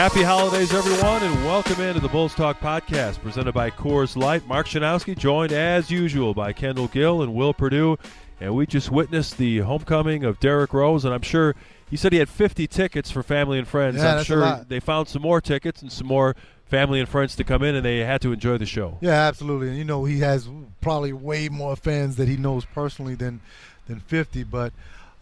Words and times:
Happy 0.00 0.22
holidays, 0.22 0.72
everyone, 0.72 1.22
and 1.22 1.44
welcome 1.44 1.78
into 1.82 2.00
the 2.00 2.08
Bulls 2.08 2.34
Talk 2.34 2.58
podcast 2.58 3.20
presented 3.20 3.52
by 3.52 3.70
Coors 3.70 4.16
Light. 4.16 4.46
Mark 4.46 4.66
Schanowski 4.66 5.14
joined 5.14 5.52
as 5.52 5.90
usual 5.90 6.32
by 6.32 6.54
Kendall 6.54 6.88
Gill 6.88 7.20
and 7.20 7.34
Will 7.34 7.52
Perdue. 7.52 7.98
And 8.40 8.54
we 8.54 8.66
just 8.66 8.90
witnessed 8.90 9.36
the 9.36 9.58
homecoming 9.58 10.24
of 10.24 10.40
Derrick 10.40 10.72
Rose, 10.72 11.04
and 11.04 11.12
I'm 11.12 11.20
sure 11.20 11.54
he 11.90 11.98
said 11.98 12.14
he 12.14 12.18
had 12.18 12.30
50 12.30 12.66
tickets 12.66 13.10
for 13.10 13.22
family 13.22 13.58
and 13.58 13.68
friends. 13.68 13.98
Yeah, 13.98 14.12
I'm 14.12 14.16
that's 14.16 14.22
a 14.22 14.24
sure 14.24 14.40
lot. 14.40 14.68
they 14.70 14.80
found 14.80 15.08
some 15.08 15.20
more 15.20 15.38
tickets 15.38 15.82
and 15.82 15.92
some 15.92 16.06
more 16.06 16.34
family 16.64 16.98
and 16.98 17.06
friends 17.06 17.36
to 17.36 17.44
come 17.44 17.62
in, 17.62 17.74
and 17.74 17.84
they 17.84 17.98
had 17.98 18.22
to 18.22 18.32
enjoy 18.32 18.56
the 18.56 18.64
show. 18.64 18.96
Yeah, 19.02 19.10
absolutely. 19.10 19.68
And 19.68 19.76
you 19.76 19.84
know, 19.84 20.06
he 20.06 20.20
has 20.20 20.48
probably 20.80 21.12
way 21.12 21.50
more 21.50 21.76
fans 21.76 22.16
that 22.16 22.26
he 22.26 22.38
knows 22.38 22.64
personally 22.64 23.16
than 23.16 23.42
than 23.86 24.00
50. 24.00 24.44
But 24.44 24.72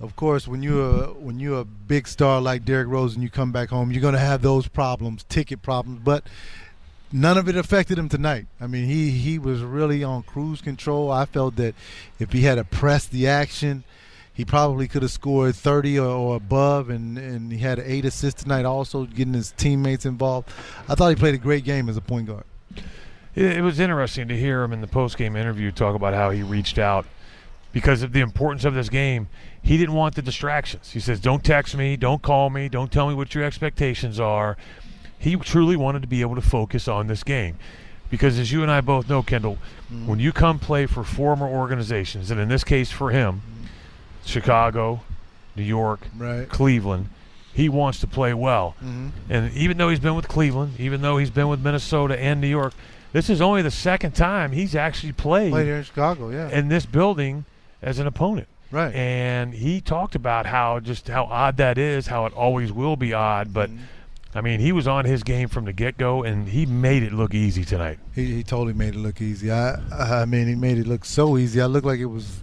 of 0.00 0.14
course, 0.14 0.46
when 0.46 0.62
you're 0.62 1.04
a, 1.04 1.06
when 1.12 1.40
you're 1.40 1.60
a 1.60 1.64
big 1.64 2.06
star 2.06 2.40
like 2.40 2.64
Derrick 2.64 2.88
Rose 2.88 3.14
and 3.14 3.22
you 3.22 3.30
come 3.30 3.50
back 3.50 3.70
home, 3.70 3.90
you're 3.90 4.02
going 4.02 4.14
to 4.14 4.20
have 4.20 4.42
those 4.42 4.68
problems, 4.68 5.24
ticket 5.28 5.60
problems. 5.60 6.00
But 6.04 6.24
none 7.12 7.36
of 7.36 7.48
it 7.48 7.56
affected 7.56 7.98
him 7.98 8.08
tonight. 8.08 8.46
I 8.60 8.68
mean, 8.68 8.84
he 8.84 9.10
he 9.10 9.38
was 9.38 9.62
really 9.62 10.04
on 10.04 10.22
cruise 10.22 10.60
control. 10.60 11.10
I 11.10 11.24
felt 11.24 11.56
that 11.56 11.74
if 12.18 12.32
he 12.32 12.42
had 12.42 12.70
pressed 12.70 13.10
the 13.10 13.26
action. 13.26 13.84
He 14.32 14.44
probably 14.44 14.86
could 14.86 15.02
have 15.02 15.10
scored 15.10 15.56
30 15.56 15.98
or, 15.98 16.06
or 16.06 16.36
above, 16.36 16.90
and, 16.90 17.18
and 17.18 17.50
he 17.50 17.58
had 17.58 17.80
eight 17.80 18.04
assists 18.04 18.44
tonight, 18.44 18.64
also 18.64 19.04
getting 19.04 19.34
his 19.34 19.50
teammates 19.50 20.06
involved. 20.06 20.48
I 20.88 20.94
thought 20.94 21.08
he 21.08 21.16
played 21.16 21.34
a 21.34 21.38
great 21.38 21.64
game 21.64 21.88
as 21.88 21.96
a 21.96 22.00
point 22.00 22.28
guard. 22.28 22.44
It, 23.34 23.56
it 23.56 23.62
was 23.62 23.80
interesting 23.80 24.28
to 24.28 24.36
hear 24.36 24.62
him 24.62 24.72
in 24.72 24.80
the 24.80 24.86
post-game 24.86 25.34
interview 25.34 25.72
talk 25.72 25.96
about 25.96 26.14
how 26.14 26.30
he 26.30 26.44
reached 26.44 26.78
out 26.78 27.04
because 27.72 28.02
of 28.02 28.12
the 28.12 28.20
importance 28.20 28.64
of 28.64 28.74
this 28.74 28.88
game. 28.88 29.28
He 29.60 29.76
didn't 29.76 29.94
want 29.94 30.14
the 30.14 30.22
distractions. 30.22 30.92
He 30.92 31.00
says, 31.00 31.20
"Don't 31.20 31.44
text 31.44 31.76
me, 31.76 31.96
don't 31.96 32.22
call 32.22 32.48
me, 32.50 32.68
don't 32.68 32.90
tell 32.90 33.08
me 33.08 33.14
what 33.14 33.34
your 33.34 33.44
expectations 33.44 34.18
are." 34.18 34.56
He 35.18 35.36
truly 35.36 35.76
wanted 35.76 36.02
to 36.02 36.08
be 36.08 36.20
able 36.20 36.36
to 36.36 36.40
focus 36.40 36.86
on 36.88 37.06
this 37.08 37.22
game. 37.24 37.56
Because 38.10 38.38
as 38.38 38.50
you 38.52 38.62
and 38.62 38.70
I 38.70 38.80
both 38.80 39.08
know, 39.08 39.22
Kendall, 39.22 39.58
when 40.06 40.18
you 40.18 40.32
come 40.32 40.58
play 40.58 40.86
for 40.86 41.04
former 41.04 41.46
organizations, 41.46 42.30
and 42.30 42.40
in 42.40 42.48
this 42.48 42.64
case 42.64 42.90
for 42.90 43.10
him, 43.10 43.42
Chicago, 44.24 45.00
New 45.56 45.62
York, 45.62 46.00
Right. 46.16 46.48
Cleveland, 46.48 47.08
he 47.52 47.68
wants 47.68 48.00
to 48.00 48.06
play 48.06 48.32
well. 48.32 48.76
Mhm. 48.82 49.10
And 49.28 49.52
even 49.52 49.76
though 49.78 49.88
he's 49.90 49.98
been 50.00 50.14
with 50.14 50.28
Cleveland, 50.28 50.74
even 50.78 51.02
though 51.02 51.18
he's 51.18 51.30
been 51.30 51.48
with 51.48 51.60
Minnesota 51.60 52.18
and 52.18 52.40
New 52.40 52.46
York, 52.48 52.72
this 53.12 53.28
is 53.28 53.40
only 53.40 53.62
the 53.62 53.70
second 53.70 54.12
time 54.14 54.52
he's 54.52 54.74
actually 54.74 55.12
played 55.12 55.50
Played 55.52 55.66
here 55.66 55.76
in 55.76 55.84
Chicago, 55.84 56.30
yeah. 56.30 56.48
in 56.50 56.68
this 56.68 56.86
building 56.86 57.44
as 57.82 57.98
an 57.98 58.06
opponent. 58.06 58.48
right. 58.70 58.94
And 58.94 59.54
he 59.54 59.80
talked 59.80 60.14
about 60.14 60.46
how 60.46 60.80
just 60.80 61.08
how 61.08 61.24
odd 61.24 61.56
that 61.58 61.78
is, 61.78 62.06
how 62.08 62.26
it 62.26 62.32
always 62.34 62.72
will 62.72 62.96
be 62.96 63.12
odd. 63.12 63.52
But 63.52 63.70
Mm-hmm. 63.70 63.82
I 64.34 64.42
mean, 64.42 64.60
he 64.60 64.72
was 64.72 64.86
on 64.86 65.06
his 65.06 65.22
game 65.22 65.48
from 65.48 65.64
the 65.64 65.72
get 65.72 65.96
go, 65.96 66.22
and 66.22 66.46
he 66.48 66.66
made 66.66 67.02
it 67.02 67.12
look 67.14 67.32
easy 67.34 67.64
tonight. 67.64 67.98
he, 68.14 68.26
he 68.26 68.42
totally 68.42 68.74
made 68.74 68.94
it 68.94 68.98
look 68.98 69.22
easy. 69.22 69.50
I 69.50 69.76
I 69.90 70.26
mean, 70.26 70.46
he 70.46 70.54
made 70.54 70.76
it 70.76 70.86
look 70.86 71.06
so 71.06 71.38
easy. 71.38 71.62
I 71.62 71.66
looked 71.66 71.86
like 71.86 71.98
it 71.98 72.04
was 72.06 72.38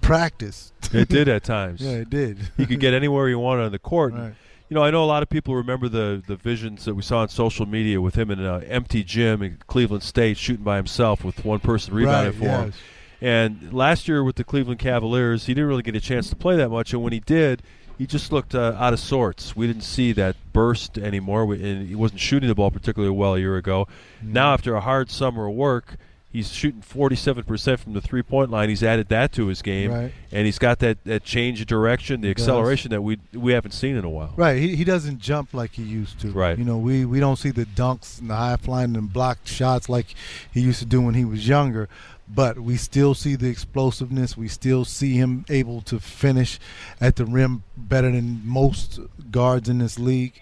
practice. 0.00 0.72
It 0.92 1.08
did 1.08 1.28
at 1.28 1.44
times. 1.44 1.80
yeah, 1.84 1.90
it 1.98 2.10
did. 2.10 2.38
He 2.56 2.64
could 2.66 2.80
get 2.80 2.94
anywhere 2.94 3.28
he 3.28 3.34
wanted 3.34 3.64
on 3.64 3.72
the 3.72 3.78
court. 3.78 4.14
Right. 4.14 4.32
You 4.68 4.74
know, 4.74 4.82
I 4.82 4.90
know 4.90 5.04
a 5.04 5.06
lot 5.06 5.22
of 5.22 5.28
people 5.28 5.54
remember 5.54 5.88
the 5.88 6.22
the 6.26 6.36
visions 6.36 6.86
that 6.86 6.94
we 6.94 7.02
saw 7.02 7.18
on 7.18 7.28
social 7.28 7.66
media 7.66 8.00
with 8.00 8.14
him 8.16 8.30
in 8.30 8.40
an 8.40 8.62
empty 8.64 9.04
gym 9.04 9.42
in 9.42 9.58
Cleveland 9.66 10.02
State 10.02 10.38
shooting 10.38 10.64
by 10.64 10.76
himself 10.76 11.22
with 11.22 11.44
one 11.44 11.60
person 11.60 11.94
rebounding 11.94 12.40
Right, 12.40 12.48
for 12.60 12.64
him. 12.64 12.72
And 13.20 13.72
last 13.72 14.08
year 14.08 14.22
with 14.22 14.36
the 14.36 14.44
Cleveland 14.44 14.78
Cavaliers, 14.78 15.46
he 15.46 15.54
didn't 15.54 15.68
really 15.68 15.82
get 15.82 15.96
a 15.96 16.00
chance 16.00 16.28
to 16.30 16.36
play 16.36 16.56
that 16.56 16.68
much. 16.68 16.92
And 16.92 17.02
when 17.02 17.12
he 17.12 17.20
did, 17.20 17.62
he 17.96 18.06
just 18.06 18.30
looked 18.30 18.54
uh, 18.54 18.76
out 18.78 18.92
of 18.92 19.00
sorts. 19.00 19.56
We 19.56 19.66
didn't 19.66 19.82
see 19.82 20.12
that 20.12 20.36
burst 20.52 20.98
anymore, 20.98 21.46
we, 21.46 21.62
and 21.62 21.88
he 21.88 21.94
wasn't 21.94 22.20
shooting 22.20 22.48
the 22.48 22.54
ball 22.54 22.70
particularly 22.70 23.14
well 23.14 23.34
a 23.34 23.38
year 23.38 23.56
ago. 23.56 23.88
Mm-hmm. 24.18 24.32
Now, 24.34 24.52
after 24.52 24.74
a 24.74 24.80
hard 24.80 25.10
summer 25.10 25.48
of 25.48 25.54
work, 25.54 25.96
he's 26.36 26.52
shooting 26.52 26.82
47% 26.82 27.78
from 27.78 27.94
the 27.94 28.00
three 28.00 28.22
point 28.22 28.50
line. 28.50 28.68
He's 28.68 28.82
added 28.82 29.08
that 29.08 29.32
to 29.32 29.46
his 29.46 29.62
game, 29.62 29.90
Right. 29.90 30.12
and 30.30 30.44
he's 30.46 30.58
got 30.58 30.78
that, 30.80 31.02
that 31.04 31.24
change 31.24 31.60
of 31.62 31.66
direction, 31.66 32.20
the 32.20 32.28
He 32.28 32.34
does. 32.34 32.42
acceleration 32.44 32.90
that 32.90 33.02
we 33.02 33.18
we 33.32 33.52
haven't 33.52 33.72
seen 33.72 33.96
in 33.96 34.04
a 34.04 34.10
while. 34.10 34.32
Right, 34.36 34.58
he, 34.60 34.76
he 34.76 34.84
doesn't 34.84 35.18
jump 35.18 35.54
like 35.54 35.72
he 35.72 35.82
used 35.82 36.20
to. 36.20 36.30
Right. 36.30 36.58
You 36.58 36.64
know, 36.64 36.78
we, 36.78 37.04
we 37.04 37.20
don't 37.20 37.36
see 37.38 37.50
the 37.50 37.64
dunks 37.64 38.20
and 38.20 38.28
the 38.30 38.36
high 38.36 38.56
flying 38.56 38.94
and 38.96 39.12
blocked 39.12 39.48
shots 39.48 39.88
like 39.88 40.14
he 40.52 40.60
used 40.60 40.78
to 40.80 40.84
do 40.86 41.00
when 41.00 41.14
he 41.14 41.24
was 41.24 41.48
younger. 41.48 41.88
But 42.28 42.58
we 42.58 42.76
still 42.76 43.14
see 43.14 43.36
the 43.36 43.48
explosiveness. 43.48 44.36
We 44.36 44.48
still 44.48 44.84
see 44.84 45.14
him 45.14 45.44
able 45.48 45.80
to 45.82 46.00
finish 46.00 46.58
at 47.00 47.14
the 47.16 47.24
rim 47.24 47.62
better 47.76 48.10
than 48.10 48.42
most 48.44 48.98
guards 49.30 49.68
in 49.68 49.78
this 49.78 49.96
league. 49.98 50.34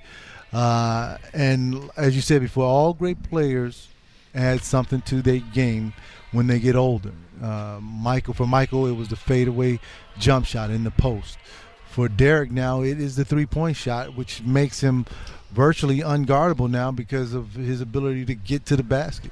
Uh, 0.52 1.18
and 1.34 1.90
as 1.96 2.14
you 2.16 2.22
said 2.22 2.40
before, 2.40 2.64
all 2.64 2.94
great 2.94 3.22
players 3.22 3.88
add 4.34 4.62
something 4.62 5.00
to 5.02 5.22
their 5.22 5.38
game 5.38 5.92
when 6.32 6.46
they 6.46 6.58
get 6.58 6.76
older. 6.76 7.12
Uh, 7.42 7.78
Michael, 7.80 8.34
for 8.34 8.46
Michael, 8.46 8.86
it 8.86 8.92
was 8.92 9.08
the 9.08 9.16
fadeaway 9.16 9.80
jump 10.18 10.46
shot 10.46 10.70
in 10.70 10.84
the 10.84 10.90
post. 10.90 11.38
For 11.86 12.08
Derrick 12.08 12.50
now, 12.50 12.82
it 12.82 13.00
is 13.00 13.16
the 13.16 13.24
three-point 13.24 13.76
shot, 13.76 14.16
which 14.16 14.42
makes 14.42 14.80
him 14.80 15.06
virtually 15.52 16.00
unguardable 16.00 16.68
now 16.68 16.90
because 16.90 17.32
of 17.32 17.54
his 17.54 17.80
ability 17.80 18.24
to 18.26 18.34
get 18.34 18.66
to 18.66 18.76
the 18.76 18.82
basket. 18.82 19.30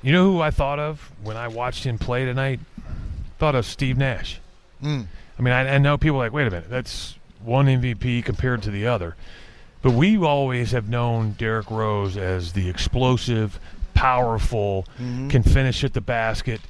You 0.00 0.12
know 0.12 0.32
who 0.32 0.40
I 0.40 0.50
thought 0.50 0.78
of 0.78 1.12
when 1.22 1.36
I 1.36 1.48
watched 1.48 1.84
him 1.84 1.98
play 1.98 2.24
tonight? 2.24 2.60
Thought 3.38 3.54
of 3.54 3.66
Steve 3.66 3.98
Nash. 3.98 4.40
Mm. 4.82 5.06
I 5.38 5.42
mean, 5.42 5.52
I, 5.54 5.74
I 5.74 5.78
know 5.78 5.98
people 5.98 6.16
are 6.16 6.24
like, 6.24 6.32
wait 6.32 6.46
a 6.46 6.50
minute, 6.50 6.70
that's 6.70 7.16
one 7.44 7.66
MVP 7.66 8.24
compared 8.24 8.62
to 8.62 8.70
the 8.70 8.86
other. 8.86 9.16
But 9.82 9.92
we 9.92 10.16
always 10.16 10.70
have 10.70 10.88
known 10.88 11.32
Derrick 11.32 11.70
Rose 11.70 12.16
as 12.16 12.52
the 12.52 12.68
explosive, 12.68 13.58
powerful, 14.06 14.84
Mhm. 15.00 15.30
can 15.30 15.42
finish 15.44 15.84
at 15.84 15.92
the 15.94 16.00
basket, 16.00 16.60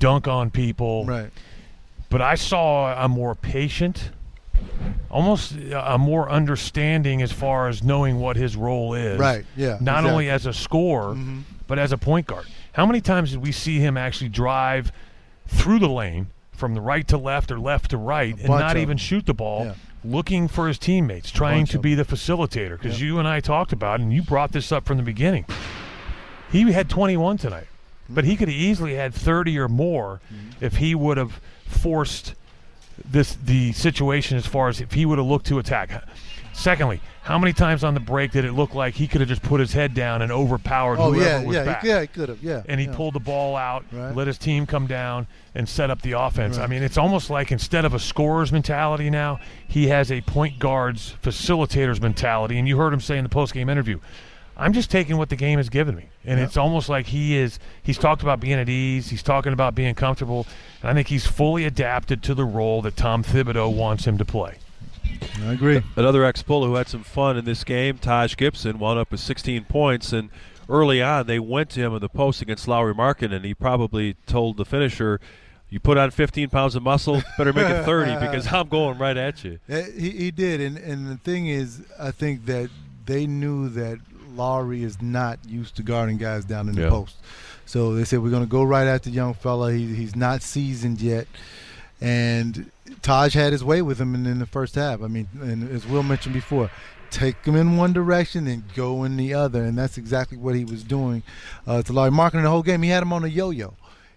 dunk 0.00 0.26
on 0.26 0.50
people. 0.50 1.04
Right. 1.06 1.30
But 2.08 2.20
I 2.20 2.34
saw 2.34 2.92
a 3.04 3.06
more 3.08 3.36
patient, 3.36 4.10
almost 5.08 5.54
a 5.72 5.96
more 5.98 6.28
understanding 6.28 7.22
as 7.22 7.30
far 7.30 7.68
as 7.68 7.82
knowing 7.84 8.18
what 8.18 8.36
his 8.36 8.56
role 8.56 8.94
is. 8.94 9.18
Right. 9.20 9.44
Yeah. 9.56 9.76
Not 9.80 10.00
exactly. 10.00 10.10
only 10.10 10.30
as 10.30 10.46
a 10.46 10.52
scorer, 10.52 11.14
Mhm. 11.14 11.42
but 11.68 11.78
as 11.78 11.92
a 11.92 11.96
point 11.98 12.26
guard. 12.26 12.46
How 12.72 12.86
many 12.86 13.00
times 13.00 13.30
did 13.30 13.40
we 13.40 13.52
see 13.52 13.78
him 13.78 13.96
actually 13.96 14.28
drive 14.30 14.90
through 15.46 15.78
the 15.78 15.88
lane 15.88 16.26
from 16.52 16.74
the 16.74 16.80
right 16.80 17.06
to 17.08 17.16
left 17.16 17.50
or 17.52 17.58
left 17.60 17.90
to 17.92 17.96
right 17.96 18.36
and 18.36 18.48
not 18.48 18.76
even 18.76 18.88
them. 18.90 18.96
shoot 18.98 19.26
the 19.26 19.34
ball, 19.34 19.66
Yeah. 19.66 19.72
looking 20.04 20.48
for 20.48 20.66
his 20.66 20.78
teammates, 20.78 21.30
trying 21.30 21.66
to 21.66 21.78
be 21.78 21.94
the 21.94 22.04
facilitator? 22.04 22.72
Because 22.80 23.00
Yep. 23.00 23.06
you 23.06 23.18
and 23.20 23.28
I 23.28 23.38
talked 23.40 23.72
about, 23.72 24.00
and 24.00 24.12
you 24.12 24.22
brought 24.22 24.50
this 24.52 24.72
up 24.72 24.84
from 24.84 24.96
the 24.96 25.02
beginning. 25.04 25.44
He 26.50 26.70
had 26.72 26.88
21 26.90 27.38
tonight, 27.38 27.66
but 28.08 28.24
he 28.24 28.36
could 28.36 28.48
have 28.48 28.56
easily 28.56 28.94
had 28.94 29.14
30 29.14 29.58
or 29.58 29.68
more 29.68 30.20
Mm-hmm. 30.32 30.64
if 30.64 30.76
he 30.76 30.94
would 30.94 31.16
have 31.16 31.40
forced 31.66 32.34
this 33.04 33.34
the 33.44 33.72
situation 33.72 34.36
as 34.36 34.46
far 34.46 34.68
as 34.68 34.80
if 34.80 34.92
he 34.92 35.06
would 35.06 35.18
have 35.18 35.26
looked 35.26 35.46
to 35.46 35.58
attack. 35.58 36.04
Secondly, 36.52 37.00
how 37.22 37.38
many 37.38 37.52
times 37.52 37.84
on 37.84 37.94
the 37.94 38.00
break 38.00 38.32
did 38.32 38.44
it 38.44 38.52
look 38.52 38.74
like 38.74 38.94
he 38.94 39.06
could 39.06 39.20
have 39.20 39.28
just 39.28 39.42
put 39.42 39.60
his 39.60 39.72
head 39.72 39.94
down 39.94 40.20
and 40.20 40.30
overpowered 40.32 40.98
Oh 40.98 41.12
whoever 41.12 41.40
yeah, 41.40 41.44
was 41.46 41.54
yeah, 41.56 41.64
back? 41.64 41.82
he, 41.82 41.88
yeah, 41.88 42.00
he 42.02 42.06
could 42.08 42.28
have, 42.28 42.42
yeah. 42.42 42.62
and 42.68 42.78
he 42.80 42.86
yeah. 42.86 42.94
pulled 42.94 43.14
the 43.14 43.20
ball 43.20 43.56
out, 43.56 43.84
Right. 43.92 44.14
let 44.14 44.26
his 44.26 44.36
team 44.36 44.66
come 44.66 44.86
down, 44.86 45.26
and 45.54 45.66
set 45.68 45.90
up 45.90 46.02
the 46.02 46.12
offense. 46.12 46.58
I 46.58 46.66
mean, 46.66 46.82
it's 46.82 46.98
almost 46.98 47.30
like 47.30 47.50
instead 47.52 47.84
of 47.84 47.94
a 47.94 47.98
scorer's 47.98 48.52
mentality 48.52 49.08
now, 49.10 49.38
he 49.66 49.86
has 49.88 50.10
a 50.12 50.20
point 50.22 50.58
guard's 50.58 51.14
facilitator's 51.22 52.00
mentality. 52.00 52.58
And 52.58 52.66
you 52.68 52.76
heard 52.76 52.92
him 52.92 53.00
say 53.00 53.16
in 53.16 53.22
the 53.24 53.30
post-game 53.30 53.68
interview, 53.70 53.98
"I'm 54.60 54.72
just 54.72 54.90
taking 54.90 55.16
what 55.16 55.28
the 55.30 55.36
game 55.36 55.58
has 55.58 55.68
given 55.68 55.96
me," 55.96 56.04
and 56.24 56.38
Yeah. 56.38 56.44
it's 56.44 56.56
almost 56.56 56.88
like 56.88 57.06
he 57.06 57.36
is. 57.36 57.58
He's 57.82 57.98
talked 57.98 58.22
about 58.22 58.38
being 58.40 58.54
at 58.58 58.68
ease. 58.68 59.08
He's 59.08 59.22
talking 59.22 59.52
about 59.52 59.74
being 59.74 59.94
comfortable, 59.94 60.46
and 60.82 60.90
I 60.90 60.94
think 60.94 61.08
he's 61.08 61.26
fully 61.26 61.64
adapted 61.64 62.22
to 62.24 62.34
the 62.34 62.44
role 62.44 62.82
that 62.82 62.96
Tom 62.96 63.24
Thibodeau 63.24 63.72
wants 63.72 64.06
him 64.06 64.18
to 64.18 64.24
play. 64.24 64.54
I 65.44 65.52
agree. 65.52 65.82
Another 65.96 66.24
ex-Bull 66.24 66.64
who 66.64 66.74
had 66.74 66.88
some 66.88 67.02
fun 67.02 67.36
in 67.36 67.44
this 67.44 67.64
game, 67.64 67.98
Taj 67.98 68.36
Gibson, 68.36 68.78
wound 68.78 68.98
up 68.98 69.10
with 69.10 69.20
16 69.20 69.64
points. 69.64 70.12
And 70.12 70.28
early 70.68 71.02
on, 71.02 71.26
they 71.26 71.38
went 71.38 71.70
to 71.70 71.80
him 71.80 71.94
in 71.94 72.00
the 72.00 72.08
post 72.08 72.40
against 72.42 72.68
Lauri 72.68 72.94
Markkanen, 72.94 73.32
and 73.36 73.44
he 73.44 73.54
probably 73.54 74.14
told 74.26 74.56
the 74.56 74.64
finisher, 74.64 75.20
"You 75.68 75.80
put 75.80 75.98
on 75.98 76.10
15 76.10 76.48
pounds 76.50 76.74
of 76.74 76.82
muscle, 76.82 77.22
better 77.36 77.52
make 77.52 77.68
it 77.68 77.84
30 77.84 78.16
because 78.20 78.52
I'm 78.52 78.68
going 78.68 78.98
right 78.98 79.16
at 79.16 79.42
you." 79.44 79.58
He, 79.68 80.10
he 80.10 80.30
did, 80.30 80.60
and 80.60 80.76
and 80.78 81.08
the 81.08 81.16
thing 81.16 81.46
is, 81.48 81.82
I 81.98 82.10
think 82.12 82.46
that 82.46 82.70
they 83.06 83.26
knew 83.26 83.68
that 83.70 83.98
Lauri 84.40 84.82
is 84.82 85.02
not 85.02 85.38
used 85.46 85.76
to 85.76 85.82
guarding 85.82 86.16
guys 86.16 86.46
down 86.46 86.66
in 86.68 86.74
the 86.74 86.82
Yeah. 86.82 86.88
post, 86.88 87.16
so 87.66 87.94
they 87.94 88.04
said 88.04 88.20
we're 88.22 88.30
going 88.30 88.42
to 88.42 88.48
go 88.50 88.62
right 88.62 88.86
at 88.86 89.02
the 89.02 89.10
young 89.10 89.34
fella. 89.34 89.70
He, 89.72 89.94
he's 89.94 90.16
not 90.16 90.40
seasoned 90.42 91.02
yet, 91.02 91.26
and 92.00 92.70
Taj 93.02 93.34
had 93.34 93.52
his 93.52 93.62
way 93.62 93.82
with 93.82 94.00
him 94.00 94.14
in, 94.14 94.26
in 94.26 94.38
the 94.38 94.46
first 94.46 94.74
half. 94.76 95.02
I 95.02 95.08
mean, 95.08 95.28
and 95.42 95.70
as 95.70 95.86
Will 95.86 96.02
mentioned 96.02 96.34
before. 96.34 96.70
Take 97.10 97.44
him 97.44 97.56
in 97.56 97.76
one 97.76 97.92
direction 97.92 98.46
and 98.46 98.62
go 98.74 99.02
in 99.02 99.16
the 99.16 99.34
other, 99.34 99.64
and 99.64 99.76
that's 99.76 99.98
exactly 99.98 100.38
what 100.38 100.54
he 100.54 100.64
was 100.64 100.84
doing 100.84 101.24
uh, 101.66 101.82
to 101.82 101.92
Lauri 101.92 102.10
Markkanen 102.12 102.44
the 102.44 102.50
whole 102.50 102.62
game. 102.62 102.82
He 102.82 102.90
had 102.90 103.02
him 103.02 103.12
on 103.12 103.24
a 103.24 103.26
yo-yo, 103.26 103.74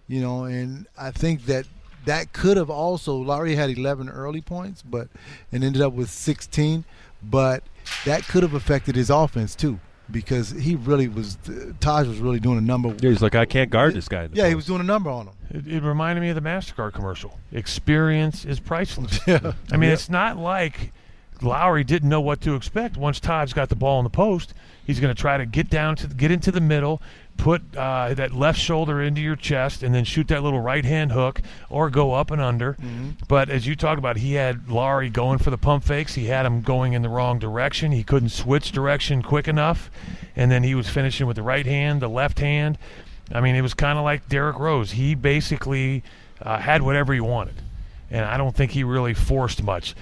you 0.07 0.21
know, 0.21 0.43
and 0.43 0.85
I 0.95 1.09
think 1.09 1.47
that 1.47 1.65
that 2.05 2.33
could 2.33 2.55
have 2.55 2.69
also 2.69 3.15
Lauri 3.15 3.55
had 3.55 3.71
11 3.71 4.09
early 4.09 4.41
points, 4.41 4.83
but 4.83 5.07
and 5.51 5.63
ended 5.63 5.81
up 5.81 5.93
with 5.93 6.11
16, 6.11 6.85
but 7.23 7.63
that 8.05 8.27
could 8.27 8.43
have 8.43 8.53
affected 8.53 8.95
his 8.95 9.09
offense 9.09 9.55
too 9.55 9.79
because 10.11 10.51
he 10.51 10.75
really 10.75 11.07
was 11.07 11.37
Taj 11.79 12.07
was 12.07 12.19
really 12.19 12.39
doing 12.39 12.57
a 12.57 12.61
number. 12.61 12.89
Yeah, 12.99 13.09
he's 13.09 13.21
like, 13.21 13.35
"I 13.35 13.45
can't 13.45 13.69
guard 13.69 13.93
this 13.93 14.07
guy." 14.07 14.23
in 14.23 14.31
the 14.31 14.37
Yeah, 14.37 14.49
he 14.49 14.55
was 14.55 14.65
doing 14.65 14.81
a 14.81 14.83
number 14.85 15.09
on 15.09 15.27
him. 15.27 15.33
It, 15.49 15.67
it 15.67 15.83
reminded 15.83 16.21
me 16.21 16.29
of 16.29 16.35
the 16.35 16.41
Mastercard 16.41 16.93
commercial. 16.93 17.37
Experience 17.51 18.45
is 18.45 18.59
priceless. 18.59 19.19
Yeah. 19.27 19.53
I 19.71 19.77
mean, 19.77 19.87
Yeah. 19.89 19.93
it's 19.93 20.09
not 20.09 20.37
like 20.37 20.91
Lauri 21.41 21.83
didn't 21.83 22.09
know 22.09 22.21
what 22.21 22.41
to 22.41 22.55
expect. 22.55 22.97
Once 22.97 23.19
Todd's 23.19 23.53
got 23.53 23.69
the 23.69 23.75
ball 23.75 23.99
in 23.99 24.03
the 24.03 24.09
post, 24.09 24.53
he's 24.85 24.99
going 24.99 25.13
to 25.13 25.19
try 25.19 25.37
to 25.37 25.45
get 25.45 25.69
down 25.69 25.95
to 25.97 26.07
get 26.07 26.31
into 26.31 26.51
the 26.51 26.61
middle, 26.61 27.01
put 27.37 27.61
uh, 27.75 28.13
that 28.13 28.33
left 28.33 28.59
shoulder 28.59 29.01
into 29.01 29.19
your 29.19 29.35
chest, 29.35 29.83
and 29.83 29.93
then 29.93 30.03
shoot 30.05 30.27
that 30.29 30.43
little 30.43 30.61
right 30.61 30.85
hand 30.85 31.11
hook 31.11 31.41
or 31.69 31.89
go 31.89 32.13
up 32.13 32.31
and 32.31 32.41
under. 32.41 32.77
But 33.27 33.49
as 33.49 33.67
you 33.67 33.75
talked 33.75 33.99
about, 33.99 34.17
he 34.17 34.33
had 34.33 34.69
Lauri 34.69 35.09
going 35.09 35.39
for 35.39 35.49
the 35.49 35.57
pump 35.57 35.83
fakes. 35.83 36.13
He 36.15 36.25
had 36.25 36.45
him 36.45 36.61
going 36.61 36.93
in 36.93 37.01
the 37.01 37.09
wrong 37.09 37.39
direction. 37.39 37.91
He 37.91 38.03
couldn't 38.03 38.29
switch 38.29 38.71
direction 38.71 39.21
quick 39.21 39.47
enough, 39.47 39.91
and 40.35 40.51
then 40.51 40.63
he 40.63 40.75
was 40.75 40.87
finishing 40.89 41.27
with 41.27 41.35
the 41.35 41.43
right 41.43 41.65
hand, 41.65 42.01
the 42.01 42.07
left 42.07 42.39
hand. 42.39 42.77
I 43.31 43.41
mean, 43.41 43.55
it 43.55 43.61
was 43.61 43.73
kind 43.73 43.97
of 43.97 44.03
like 44.03 44.29
Derrick 44.29 44.59
Rose. 44.59 44.91
He 44.91 45.15
basically 45.15 46.03
uh, 46.41 46.59
had 46.59 46.81
whatever 46.81 47.13
he 47.13 47.19
wanted, 47.19 47.61
and 48.09 48.25
I 48.25 48.37
don't 48.37 48.55
think 48.55 48.71
he 48.71 48.83
really 48.83 49.13
forced 49.13 49.63
much. 49.63 49.95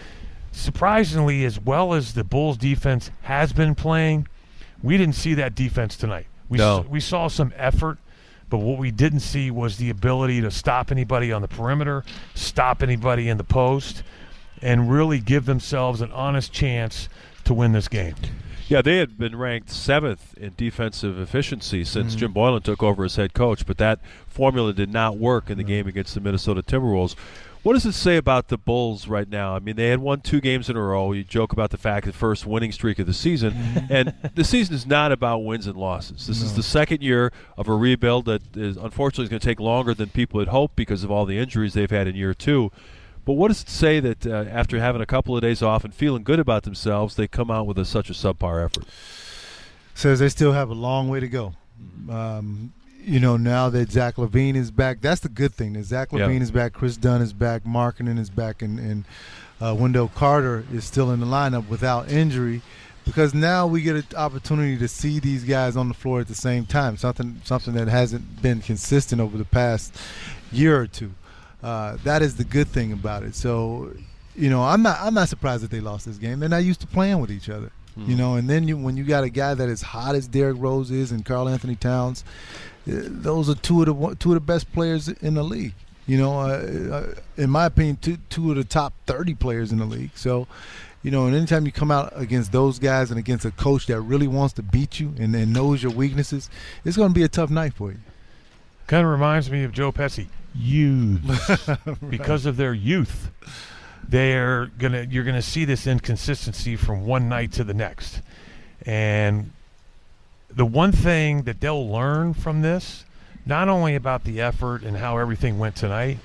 Surprisingly, 0.52 1.46
as 1.46 1.60
well 1.60 1.94
as 1.94 2.14
the 2.14 2.24
Bulls 2.24 2.58
defense 2.58 3.10
has 3.22 3.54
been 3.54 3.74
playing, 3.74 4.28
we 4.84 4.98
didn't 4.98 5.16
see 5.16 5.34
that 5.36 5.56
defense 5.56 5.96
tonight. 5.96 6.28
We 6.52 6.58
No. 6.58 6.82
s- 6.82 6.86
we 6.90 7.00
saw 7.00 7.28
some 7.30 7.54
effort, 7.56 7.98
but 8.50 8.58
what 8.58 8.78
we 8.78 8.92
didn't 8.92 9.22
see 9.22 9.50
was 9.50 9.78
the 9.78 9.90
ability 9.90 10.42
to 10.42 10.52
stop 10.52 10.92
anybody 10.92 11.32
on 11.32 11.42
the 11.42 11.48
perimeter, 11.48 12.04
stop 12.36 12.84
anybody 12.84 13.30
in 13.30 13.38
the 13.38 13.44
post, 13.46 14.04
and 14.62 14.92
really 14.92 15.20
give 15.20 15.46
themselves 15.46 16.02
an 16.02 16.12
honest 16.12 16.52
chance 16.52 17.08
to 17.46 17.54
win 17.54 17.72
this 17.72 17.88
game. 17.88 18.16
Yeah, 18.68 18.82
they 18.82 18.98
had 18.98 19.18
been 19.18 19.36
ranked 19.38 19.70
seventh 19.70 20.38
in 20.38 20.54
defensive 20.58 21.18
efficiency 21.20 21.84
since 21.84 22.12
Mm-hmm. 22.14 22.20
Jim 22.20 22.34
Boylen 22.34 22.64
took 22.64 22.84
over 22.84 23.04
as 23.06 23.16
head 23.16 23.34
coach, 23.34 23.66
but 23.66 23.78
that 23.80 24.00
formula 24.28 24.72
did 24.74 24.92
not 24.92 25.18
work 25.18 25.50
in 25.50 25.58
the 25.58 25.64
game 25.64 25.88
against 25.88 26.14
the 26.14 26.22
Minnesota 26.22 26.62
Timberwolves. 26.62 27.16
What 27.64 27.74
does 27.74 27.86
it 27.86 27.92
say 27.94 28.18
about 28.18 28.48
the 28.48 28.58
Bulls 28.58 29.08
right 29.08 29.30
now? 29.30 29.56
I 29.56 29.60
mean, 29.60 29.76
they 29.76 29.90
had 29.90 30.00
won 30.00 30.22
two 30.22 30.42
games 30.42 30.68
in 30.68 30.76
a 30.76 30.82
row. 30.82 31.12
You 31.12 31.24
joke 31.24 31.54
about 31.54 31.70
the 31.70 31.78
fact 31.78 32.08
the 32.08 32.14
first 32.14 32.46
winning 32.48 32.72
streak 32.72 32.98
of 32.98 33.06
the 33.06 33.14
season, 33.14 33.54
Mm-hmm. 33.54 33.86
and 33.94 34.14
the 34.34 34.44
season 34.44 34.74
is 34.74 34.86
not 34.88 35.12
about 35.12 35.40
wins 35.40 35.68
and 35.68 35.78
losses. 35.78 36.26
This 36.26 36.42
is 36.42 36.56
the 36.56 36.64
second 36.64 37.04
year 37.04 37.32
of 37.58 37.68
a 37.68 37.76
rebuild 37.76 38.26
that 38.26 38.58
is 38.58 38.78
unfortunately 38.78 39.26
is 39.26 39.30
going 39.30 39.40
to 39.40 39.46
take 39.46 39.60
longer 39.60 39.94
than 39.94 40.10
people 40.10 40.40
had 40.40 40.50
hoped 40.50 40.76
because 40.76 41.04
of 41.04 41.12
all 41.12 41.26
the 41.26 41.38
injuries 41.38 41.74
they've 41.74 41.92
had 41.92 42.08
in 42.08 42.16
year 42.16 42.34
two. 42.34 42.72
But 43.26 43.34
what 43.34 43.50
does 43.50 43.62
it 43.62 43.70
say 43.70 44.00
that 44.00 44.26
uh, 44.26 44.46
after 44.50 44.80
having 44.80 45.02
a 45.02 45.06
couple 45.06 45.36
of 45.36 45.42
days 45.44 45.62
off 45.62 45.84
and 45.84 45.94
feeling 45.94 46.24
good 46.24 46.40
about 46.40 46.64
themselves, 46.64 47.16
they 47.16 47.28
come 47.28 47.52
out 47.52 47.68
with 47.68 47.78
a, 47.78 47.86
such 47.86 48.10
a 48.10 48.14
subpar 48.14 48.66
effort? 48.66 48.86
Says 49.94 50.20
they 50.20 50.30
still 50.30 50.54
have 50.54 50.70
a 50.70 50.74
long 50.74 51.08
way 51.10 51.20
to 51.20 51.28
go. 51.28 51.54
Um, 52.10 52.74
you 53.04 53.20
know, 53.20 53.38
now 53.38 53.70
that 53.70 53.92
Zach 53.92 54.16
LaVine 54.16 54.56
is 54.56 54.72
back, 54.72 55.02
that's 55.02 55.22
the 55.22 55.30
good 55.30 55.54
thing. 55.54 55.74
That 55.74 55.84
Zach. 55.84 56.10
LaVine 56.10 56.42
is 56.42 56.52
back, 56.52 56.74
Chris 56.74 56.98
Dunn 56.98 57.22
is 57.22 57.34
back, 57.34 57.64
Markkanen 57.64 58.20
is 58.20 58.30
back, 58.30 58.62
and, 58.62 58.80
and 58.80 59.06
uh, 59.60 59.76
Wendell 59.78 60.10
Carter 60.10 60.66
is 60.74 60.86
still 60.86 61.12
in 61.12 61.20
the 61.20 61.26
lineup 61.26 61.68
without 61.68 62.12
injury. 62.12 62.62
Because 63.04 63.34
now 63.34 63.66
we 63.66 63.82
get 63.82 63.96
an 63.96 64.06
opportunity 64.16 64.78
to 64.78 64.88
see 64.88 65.20
these 65.20 65.44
guys 65.44 65.76
on 65.76 65.88
the 65.88 65.94
floor 65.94 66.20
at 66.22 66.28
the 66.28 66.36
same 66.36 66.68
time. 66.68 66.98
Something 66.98 67.42
something 67.44 67.74
that 67.74 67.88
hasn't 67.88 68.44
been 68.44 68.62
consistent 68.62 69.20
over 69.20 69.40
the 69.40 69.46
past 69.46 69.96
year 70.52 70.80
or 70.80 70.86
two. 70.86 71.12
Uh, 71.64 71.98
that 72.04 72.22
is 72.22 72.38
the 72.38 72.44
good 72.44 72.68
thing 72.68 72.92
about 72.92 73.24
it. 73.24 73.34
So, 73.34 73.92
you 74.36 74.52
know, 74.52 74.64
I'm 74.64 74.84
not 74.84 75.00
I'm 75.00 75.16
not 75.16 75.30
surprised 75.30 75.64
that 75.64 75.72
they 75.72 75.80
lost 75.80 76.06
this 76.06 76.18
game. 76.18 76.40
They're 76.40 76.48
not 76.48 76.64
used 76.64 76.82
to 76.82 76.88
playing 76.88 77.20
with 77.20 77.32
each 77.32 77.50
other. 77.50 77.72
You 77.98 78.16
know, 78.16 78.36
and 78.36 78.50
then 78.50 78.68
you, 78.68 78.78
when 78.78 78.96
you 78.96 79.04
got 79.04 79.24
a 79.24 79.30
guy 79.30 79.54
that 79.54 79.68
is 79.68 79.82
hot 79.82 80.16
as 80.16 80.28
Derrick 80.28 80.58
Rose 80.60 80.92
is 80.92 81.12
and 81.12 81.26
Karl-Anthony 81.26 81.76
Towns, 81.76 82.24
uh, 82.88 83.04
those 83.06 83.50
are 83.50 83.56
two 83.56 83.84
of 83.84 83.88
the 83.88 84.16
two 84.16 84.30
of 84.30 84.36
the 84.36 84.40
best 84.40 84.72
players 84.72 85.08
in 85.08 85.34
the 85.34 85.44
league. 85.44 85.74
You 86.08 86.18
know, 86.18 86.40
uh, 86.40 86.92
uh, 86.92 87.14
in 87.38 87.50
my 87.50 87.66
opinion, 87.66 87.98
two 88.02 88.18
two 88.30 88.50
of 88.52 88.58
the 88.58 88.64
top 88.64 88.94
thirty 89.06 89.34
players 89.34 89.72
in 89.72 89.78
the 89.78 89.86
league. 89.86 90.12
So, 90.16 90.48
you 91.04 91.12
know, 91.12 91.26
and 91.26 91.36
anytime 91.36 91.66
you 91.66 91.72
come 91.72 91.92
out 91.92 92.14
against 92.16 92.52
those 92.52 92.80
guys 92.80 93.12
and 93.12 93.20
against 93.20 93.46
a 93.46 93.52
coach 93.52 93.88
that 93.88 94.00
really 94.02 94.28
wants 94.28 94.54
to 94.56 94.64
beat 94.64 95.00
you 95.00 95.14
and, 95.20 95.36
and 95.36 95.54
knows 95.54 95.84
your 95.84 95.92
weaknesses, 95.92 96.50
it's 96.86 96.98
going 96.98 97.10
to 97.10 97.14
be 97.14 97.24
a 97.24 97.30
tough 97.30 97.50
night 97.50 97.74
for 97.74 97.92
you. 97.92 98.00
Kind 98.88 99.06
of 99.06 99.12
reminds 99.12 99.50
me 99.52 99.64
of 99.64 99.72
Joe 99.72 99.92
Pesci. 99.92 100.28
Youths, 100.54 101.70
because 102.10 102.46
of 102.46 102.58
their 102.58 102.74
youth, 102.74 103.32
they're 104.08 104.68
gonna. 104.78 105.08
You're 105.10 105.24
gonna 105.24 105.42
see 105.42 105.66
this 105.66 105.88
inconsistency 105.88 106.76
from 106.76 107.06
one 107.06 107.30
night 107.30 107.52
to 107.54 107.64
the 107.64 107.74
next, 107.74 108.22
and 108.86 109.52
the 110.50 110.66
one 110.66 110.92
thing 110.92 111.44
that 111.44 111.62
they'll 111.62 111.90
learn 111.90 112.34
from 112.34 112.62
this, 112.62 113.06
not 113.46 113.70
only 113.70 113.96
about 113.96 114.24
the 114.24 114.42
effort 114.42 114.84
and 114.84 114.98
how 114.98 115.18
everything 115.18 115.58
went 115.60 115.76
tonight, 115.76 116.18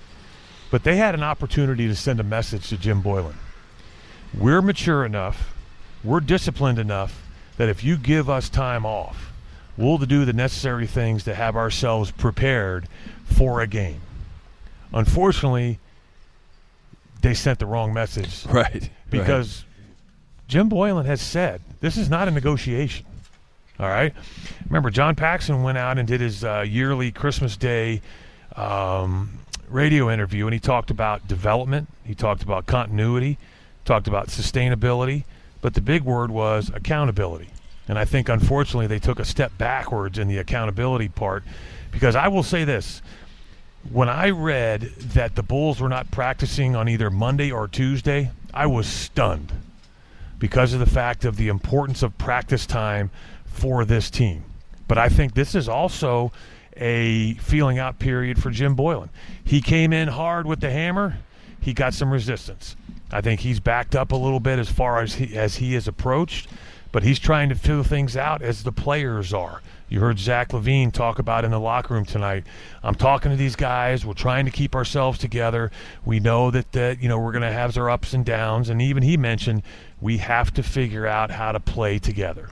but 0.70 0.84
they 0.84 0.96
had 0.96 1.14
an 1.14 1.22
opportunity 1.22 1.86
to 1.86 1.94
send 1.94 2.18
a 2.20 2.24
message 2.24 2.68
to 2.68 2.76
Jim 2.76 3.02
Boylen. 3.02 3.36
We're 4.36 4.62
mature 4.62 5.04
enough, 5.04 5.54
we're 6.02 6.20
disciplined 6.20 6.78
enough 6.78 7.22
that 7.56 7.68
if 7.68 7.84
you 7.84 7.96
give 7.96 8.28
us 8.28 8.48
time 8.48 8.84
off, 8.84 9.32
we'll 9.76 9.98
do 9.98 10.24
the 10.24 10.32
necessary 10.32 10.86
things 10.86 11.24
to 11.24 11.34
have 11.34 11.56
ourselves 11.56 12.10
prepared 12.10 12.88
for 13.24 13.60
a 13.60 13.66
game. 13.66 14.00
Unfortunately, 14.92 15.78
they 17.22 17.34
sent 17.34 17.58
the 17.58 17.66
wrong 17.66 17.92
message 17.92 18.44
Right. 18.50 18.88
because 19.10 19.64
Jim 20.48 20.70
Boylen 20.70 21.04
has 21.06 21.20
said 21.20 21.60
this 21.80 21.96
is 21.96 22.08
not 22.08 22.28
a 22.28 22.30
negotiation. 22.30 23.06
All 23.78 23.88
right. 23.88 24.14
Remember, 24.66 24.88
John 24.90 25.14
Paxson 25.14 25.62
went 25.62 25.76
out 25.76 25.98
and 25.98 26.08
did 26.08 26.20
his 26.22 26.42
uh, 26.44 26.64
yearly 26.66 27.10
Christmas 27.10 27.56
Day 27.58 28.00
um, 28.56 29.38
radio 29.68 30.10
interview, 30.10 30.46
and 30.46 30.54
he 30.54 30.60
talked 30.60 30.90
about 30.90 31.28
development. 31.28 31.88
He 32.04 32.14
talked 32.14 32.42
about 32.42 32.64
continuity, 32.66 33.36
talked 33.84 34.08
about 34.08 34.28
sustainability, 34.28 35.24
but 35.60 35.74
the 35.74 35.82
big 35.82 36.02
word 36.04 36.30
was 36.30 36.70
accountability. 36.74 37.48
And 37.88 37.98
I 37.98 38.04
think, 38.06 38.28
unfortunately, 38.30 38.86
they 38.86 38.98
took 38.98 39.18
a 39.20 39.24
step 39.24 39.52
backwards 39.58 40.18
in 40.18 40.26
the 40.26 40.38
accountability 40.38 41.08
part 41.08 41.44
because 41.92 42.16
I 42.16 42.28
will 42.28 42.42
say 42.42 42.64
this 42.64 43.02
when 43.92 44.08
I 44.08 44.30
read 44.30 44.82
that 44.82 45.34
the 45.34 45.42
Bulls 45.42 45.80
were 45.80 45.88
not 45.88 46.10
practicing 46.10 46.76
on 46.76 46.88
either 46.88 47.10
Monday 47.10 47.50
or 47.50 47.68
Tuesday, 47.68 48.30
I 48.52 48.66
was 48.66 48.86
stunned 48.86 49.52
because 50.38 50.72
of 50.72 50.80
the 50.80 50.86
fact 50.86 51.24
of 51.24 51.36
the 51.36 51.48
importance 51.48 52.02
of 52.02 52.16
practice 52.18 52.66
time 52.66 53.10
for 53.46 53.84
this 53.84 54.10
team. 54.10 54.44
But 54.88 54.98
I 54.98 55.08
think 55.08 55.34
this 55.34 55.54
is 55.54 55.68
also 55.68 56.32
a 56.76 57.34
feeling 57.34 57.78
out 57.78 57.98
period 57.98 58.42
for 58.42 58.50
Jim 58.50 58.76
Boylen. 58.76 59.08
He 59.42 59.60
came 59.60 59.92
in 59.92 60.08
hard 60.08 60.46
with 60.46 60.60
the 60.60 60.70
hammer, 60.70 61.18
he 61.60 61.72
got 61.72 61.94
some 61.94 62.12
resistance. 62.12 62.76
I 63.10 63.20
think 63.20 63.40
he's 63.40 63.60
backed 63.60 63.96
up 63.96 64.12
a 64.12 64.16
little 64.16 64.40
bit 64.40 64.58
as 64.58 64.68
far 64.68 65.00
as 65.00 65.14
he 65.14 65.36
as 65.36 65.56
he 65.56 65.74
is 65.74 65.88
approached, 65.88 66.48
but 66.92 67.02
he's 67.02 67.18
trying 67.18 67.48
to 67.48 67.54
figure 67.54 67.82
things 67.82 68.16
out 68.16 68.42
as 68.42 68.62
the 68.62 68.72
players 68.72 69.32
are. 69.32 69.60
You 69.88 70.00
heard 70.00 70.18
Zach 70.18 70.48
LaVine 70.48 70.92
talk 70.92 71.20
about 71.20 71.44
in 71.44 71.52
the 71.52 71.60
locker 71.60 71.94
room 71.94 72.04
tonight. 72.04 72.44
I'm 72.82 72.96
talking 72.96 73.30
to 73.30 73.36
these 73.36 73.54
guys. 73.54 74.04
We're 74.04 74.14
trying 74.14 74.44
to 74.46 74.50
keep 74.50 74.74
ourselves 74.74 75.18
together. 75.18 75.70
We 76.04 76.18
know 76.18 76.50
that 76.50 76.72
that 76.72 77.00
you 77.00 77.08
know 77.08 77.18
we're 77.18 77.32
going 77.32 77.42
to 77.42 77.52
have 77.52 77.76
our 77.78 77.88
ups 77.88 78.12
and 78.12 78.24
downs, 78.24 78.68
and 78.68 78.82
even 78.82 79.04
he 79.04 79.16
mentioned 79.16 79.62
we 80.00 80.18
have 80.18 80.52
to 80.54 80.62
figure 80.62 81.06
out 81.06 81.30
how 81.30 81.52
to 81.52 81.60
play 81.60 81.98
together. 81.98 82.50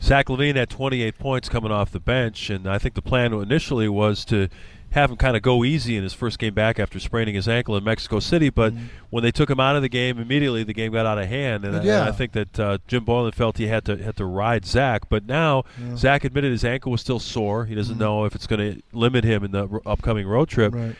Zach 0.00 0.26
LaVine 0.26 0.56
had 0.56 0.68
28 0.68 1.18
points 1.18 1.48
coming 1.48 1.72
off 1.72 1.90
the 1.90 2.00
bench, 2.00 2.50
and 2.50 2.66
I 2.66 2.78
think 2.78 2.94
the 2.94 3.02
plan 3.02 3.32
initially 3.32 3.88
was 3.88 4.24
to 4.26 4.48
have 4.94 5.10
him 5.10 5.16
kind 5.16 5.36
of 5.36 5.42
go 5.42 5.64
easy 5.64 5.96
in 5.96 6.04
his 6.04 6.14
first 6.14 6.38
game 6.38 6.54
back 6.54 6.78
after 6.78 7.00
spraining 7.00 7.34
his 7.34 7.48
ankle 7.48 7.76
in 7.76 7.82
Mexico 7.82 8.20
City. 8.20 8.48
But 8.48 8.72
mm-hmm. 8.72 8.86
when 9.10 9.24
they 9.24 9.32
took 9.32 9.50
him 9.50 9.58
out 9.58 9.74
of 9.74 9.82
the 9.82 9.88
game, 9.88 10.20
immediately 10.20 10.62
the 10.62 10.72
game 10.72 10.92
got 10.92 11.04
out 11.04 11.18
of 11.18 11.26
hand, 11.26 11.64
and, 11.64 11.84
yeah. 11.84 12.04
I, 12.04 12.08
I 12.08 12.12
think 12.12 12.30
that 12.32 12.60
uh, 12.60 12.78
Jim 12.86 13.04
Boylen 13.04 13.34
felt 13.34 13.58
he 13.58 13.66
had 13.66 13.84
to 13.86 13.96
had 13.96 14.16
to 14.16 14.24
ride 14.24 14.64
Zach. 14.64 15.08
But 15.08 15.26
now 15.26 15.64
yeah. 15.80 15.96
Zach 15.96 16.22
admitted 16.22 16.52
his 16.52 16.64
ankle 16.64 16.92
was 16.92 17.00
still 17.00 17.18
sore. 17.18 17.66
He 17.66 17.74
doesn't 17.74 17.94
mm-hmm. 17.94 18.02
know 18.02 18.24
if 18.24 18.36
it's 18.36 18.46
going 18.46 18.76
to 18.76 18.82
limit 18.92 19.24
him 19.24 19.44
in 19.44 19.50
the 19.50 19.68
r- 19.68 19.82
upcoming 19.84 20.28
road 20.28 20.48
trip. 20.48 20.72
Right. 20.72 20.94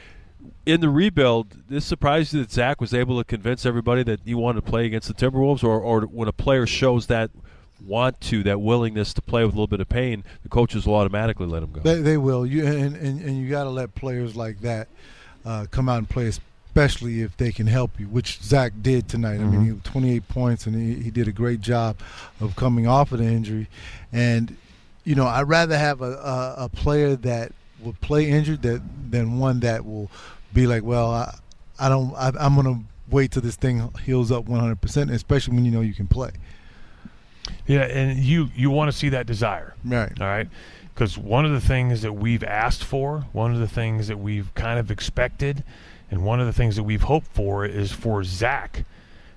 In 0.66 0.80
the 0.80 0.88
rebuild, 0.88 1.68
this 1.68 1.84
surprised 1.84 2.34
you 2.34 2.40
that 2.40 2.50
Zach 2.50 2.80
was 2.80 2.92
able 2.92 3.18
to 3.18 3.24
convince 3.24 3.64
everybody 3.64 4.02
that 4.02 4.20
he 4.24 4.34
wanted 4.34 4.64
to 4.64 4.70
play 4.70 4.86
against 4.86 5.08
the 5.08 5.14
Timberwolves, 5.14 5.62
or, 5.62 5.80
or 5.80 6.02
when 6.02 6.26
a 6.26 6.32
player 6.32 6.66
shows 6.66 7.06
that 7.06 7.30
want 7.84 8.20
to, 8.22 8.42
that 8.44 8.60
willingness 8.60 9.14
to 9.14 9.22
play 9.22 9.44
with 9.44 9.52
a 9.52 9.56
little 9.56 9.66
bit 9.66 9.80
of 9.80 9.88
pain, 9.88 10.24
the 10.42 10.48
coaches 10.48 10.86
will 10.86 10.94
automatically 10.94 11.46
let 11.46 11.60
them 11.60 11.72
go. 11.72 11.80
They, 11.80 12.00
they 12.00 12.16
will. 12.16 12.46
You 12.46 12.66
and, 12.66 12.96
and, 12.96 13.20
and 13.20 13.38
you 13.38 13.48
got 13.48 13.64
to 13.64 13.70
let 13.70 13.94
players 13.94 14.36
like 14.36 14.60
that 14.60 14.88
uh, 15.44 15.66
come 15.70 15.88
out 15.88 15.98
and 15.98 16.08
play, 16.08 16.26
especially 16.26 17.22
if 17.22 17.36
they 17.36 17.52
can 17.52 17.66
help 17.66 17.98
you, 17.98 18.06
which 18.06 18.40
Zach 18.40 18.72
did 18.80 19.08
tonight. 19.08 19.38
Mm-hmm. 19.38 19.48
I 19.48 19.58
mean, 19.58 19.74
mm-hmm. 19.74 19.74
he 19.74 19.90
28 19.90 20.28
points, 20.28 20.66
and 20.66 20.74
he, 20.74 21.02
he 21.02 21.10
did 21.10 21.28
a 21.28 21.32
great 21.32 21.60
job 21.60 21.96
of 22.40 22.56
coming 22.56 22.86
off 22.86 23.12
of 23.12 23.18
the 23.18 23.26
injury. 23.26 23.68
And 24.12 24.56
you 25.04 25.14
know, 25.14 25.26
I'd 25.26 25.42
rather 25.42 25.76
have 25.76 26.00
a, 26.00 26.12
a, 26.12 26.54
a 26.64 26.68
player 26.68 27.14
that 27.16 27.52
will 27.80 27.94
play 28.00 28.30
injured 28.30 28.62
that 28.62 28.82
than 29.10 29.38
one 29.38 29.60
that 29.60 29.84
will 29.84 30.10
be 30.52 30.66
like, 30.66 30.82
well, 30.82 31.10
I, 31.10 31.34
I 31.78 31.88
don't, 31.88 32.14
I, 32.14 32.32
I'm 32.40 32.54
going 32.54 32.66
to 32.66 32.80
wait 33.10 33.32
till 33.32 33.42
this 33.42 33.56
thing 33.56 33.90
heals 34.04 34.32
up 34.32 34.46
100%, 34.46 35.12
especially 35.12 35.54
when 35.54 35.64
you 35.64 35.70
know 35.70 35.82
you 35.82 35.94
can 35.94 36.06
play. 36.06 36.30
Yeah, 37.66 37.82
and 37.82 38.18
you 38.18 38.48
you 38.54 38.70
want 38.70 38.90
to 38.90 38.96
see 38.96 39.08
that 39.10 39.26
desire, 39.26 39.74
right? 39.84 40.12
All 40.20 40.26
right, 40.26 40.48
because 40.94 41.16
one 41.16 41.44
of 41.44 41.52
the 41.52 41.60
things 41.60 42.02
that 42.02 42.12
we've 42.12 42.44
asked 42.44 42.84
for, 42.84 43.26
one 43.32 43.52
of 43.52 43.58
the 43.58 43.68
things 43.68 44.08
that 44.08 44.18
we've 44.18 44.52
kind 44.54 44.78
of 44.78 44.90
expected, 44.90 45.64
and 46.10 46.24
one 46.24 46.40
of 46.40 46.46
the 46.46 46.52
things 46.52 46.76
that 46.76 46.82
we've 46.82 47.02
hoped 47.02 47.28
for 47.28 47.64
is 47.64 47.90
for 47.92 48.22
Zach 48.24 48.84